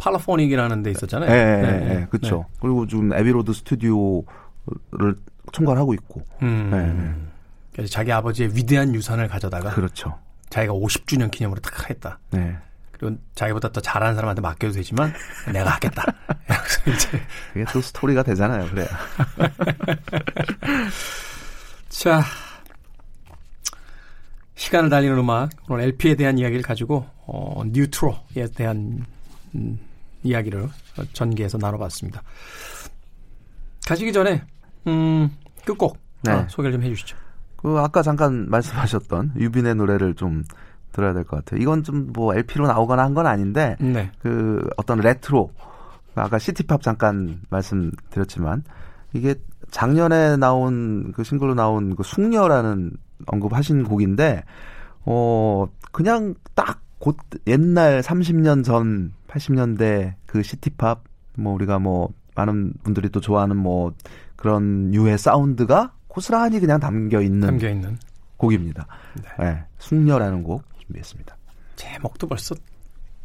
팔로폰이라는 0.00 0.82
데 0.82 0.90
있었잖아요. 0.90 1.30
네, 1.30 1.62
네, 1.62 1.94
네. 1.94 2.06
그렇죠. 2.10 2.46
그리고 2.60 2.86
지금 2.86 3.12
Abbey 3.12 3.34
Road 3.34 3.52
스튜디오를 3.52 4.24
총괄하고 5.52 5.94
있고. 5.94 6.22
음. 6.42 6.70
네. 6.72 7.30
그래서 7.72 7.92
자기 7.92 8.10
아버지의 8.10 8.54
위대한 8.54 8.94
유산을 8.94 9.28
가져다가 9.28 9.70
그렇죠. 9.70 10.18
자기가 10.48 10.72
50주년 10.74 11.30
기념으로 11.30 11.60
딱 11.60 11.82
하겠다. 11.82 12.18
네. 12.30 12.56
그리고 12.92 13.16
자기보다 13.34 13.72
더 13.72 13.80
잘하는 13.80 14.14
사람한테 14.14 14.42
맡겨도 14.42 14.74
되지만 14.74 15.12
내가 15.52 15.70
하겠다. 15.70 16.04
그래서 16.46 16.90
이제 16.90 17.22
그게 17.52 17.64
또 17.72 17.80
스토리가 17.80 18.22
되잖아요. 18.22 18.68
그래. 18.68 18.86
자, 21.88 22.22
시간을 24.54 24.90
달리는 24.90 25.16
음악 25.16 25.50
오늘 25.68 25.84
LP에 25.84 26.16
대한 26.16 26.38
이야기를 26.38 26.62
가지고 26.62 27.06
어, 27.26 27.62
뉴트로에 27.66 28.48
대한 28.54 29.06
음, 29.54 29.78
이야기를 30.22 30.68
전개해서 31.12 31.58
나눠봤습니다. 31.58 32.22
가시기 33.86 34.12
전에 34.12 34.42
음, 34.86 35.30
끝곡 35.64 35.98
네. 36.22 36.32
어, 36.32 36.46
소개를 36.48 36.72
좀 36.72 36.82
해주시죠. 36.82 37.16
그 37.56 37.78
아까 37.78 38.02
잠깐 38.02 38.48
말씀하셨던 38.48 39.32
유빈의 39.36 39.74
노래를 39.74 40.14
좀 40.14 40.44
들어야 40.92 41.12
될 41.12 41.24
것 41.24 41.36
같아요. 41.44 41.60
이건 41.60 41.82
좀 41.82 42.10
뭐 42.12 42.34
LP로 42.34 42.66
나오거나 42.66 43.02
한 43.04 43.14
건 43.14 43.26
아닌데 43.26 43.76
네. 43.80 44.10
그 44.20 44.66
어떤 44.76 44.98
레트로 45.00 45.50
아까 46.14 46.38
시티팝 46.38 46.82
잠깐 46.82 47.40
말씀드렸지만 47.50 48.64
이게 49.12 49.34
작년에 49.70 50.36
나온 50.36 51.12
그 51.12 51.22
싱글로 51.22 51.54
나온 51.54 51.94
그 51.94 52.02
숙녀라는 52.02 52.92
언급하신 53.26 53.84
곡인데 53.84 54.42
어 55.04 55.66
그냥 55.92 56.34
딱 56.54 56.80
곧 57.00 57.16
옛날 57.48 58.02
30년 58.02 58.62
전 58.64 59.12
80년대 59.26 60.14
그 60.26 60.42
시티팝 60.42 61.02
뭐 61.36 61.52
우리가 61.54 61.78
뭐 61.80 62.10
많은 62.36 62.74
분들이 62.84 63.08
또 63.08 63.20
좋아하는 63.20 63.56
뭐 63.56 63.92
그런 64.36 64.94
유의 64.94 65.18
사운드가 65.18 65.92
고스란히 66.08 66.60
그냥 66.60 66.78
담겨 66.78 67.20
있는 67.20 67.40
담겨 67.40 67.68
있는 67.68 67.98
곡입니다. 68.36 68.86
네. 69.38 69.44
네. 69.44 69.64
숙녀라는 69.78 70.42
곡 70.42 70.62
준비했습니다. 70.80 71.36
제목도 71.76 72.26
벌써 72.28 72.54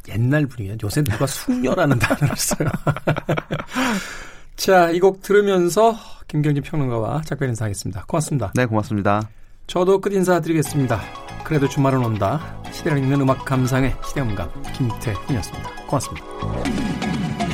옛날 0.08 0.46
분위기야. 0.46 0.76
요새 0.82 1.02
누가 1.02 1.26
숙녀라는 1.26 1.98
단어를 2.00 2.36
써요. 2.36 2.68
자, 4.56 4.90
이 4.90 5.00
곡 5.00 5.20
들으면서 5.22 5.94
김경진 6.28 6.62
평론가와 6.62 7.22
작별 7.22 7.48
인사하겠습니다. 7.50 8.04
고맙습니다. 8.06 8.52
네, 8.54 8.64
고맙습니다. 8.66 9.28
저도 9.66 10.00
끝 10.00 10.12
인사드리겠습니다. 10.12 11.00
그래도 11.44 11.68
주말은 11.68 12.04
온다. 12.04 12.60
시대를 12.70 12.98
읽는 12.98 13.20
음악 13.20 13.44
감상의 13.44 13.96
시대음감 14.04 14.50
김태훈이었습니다. 14.72 15.86
고맙습니다. 15.86 17.45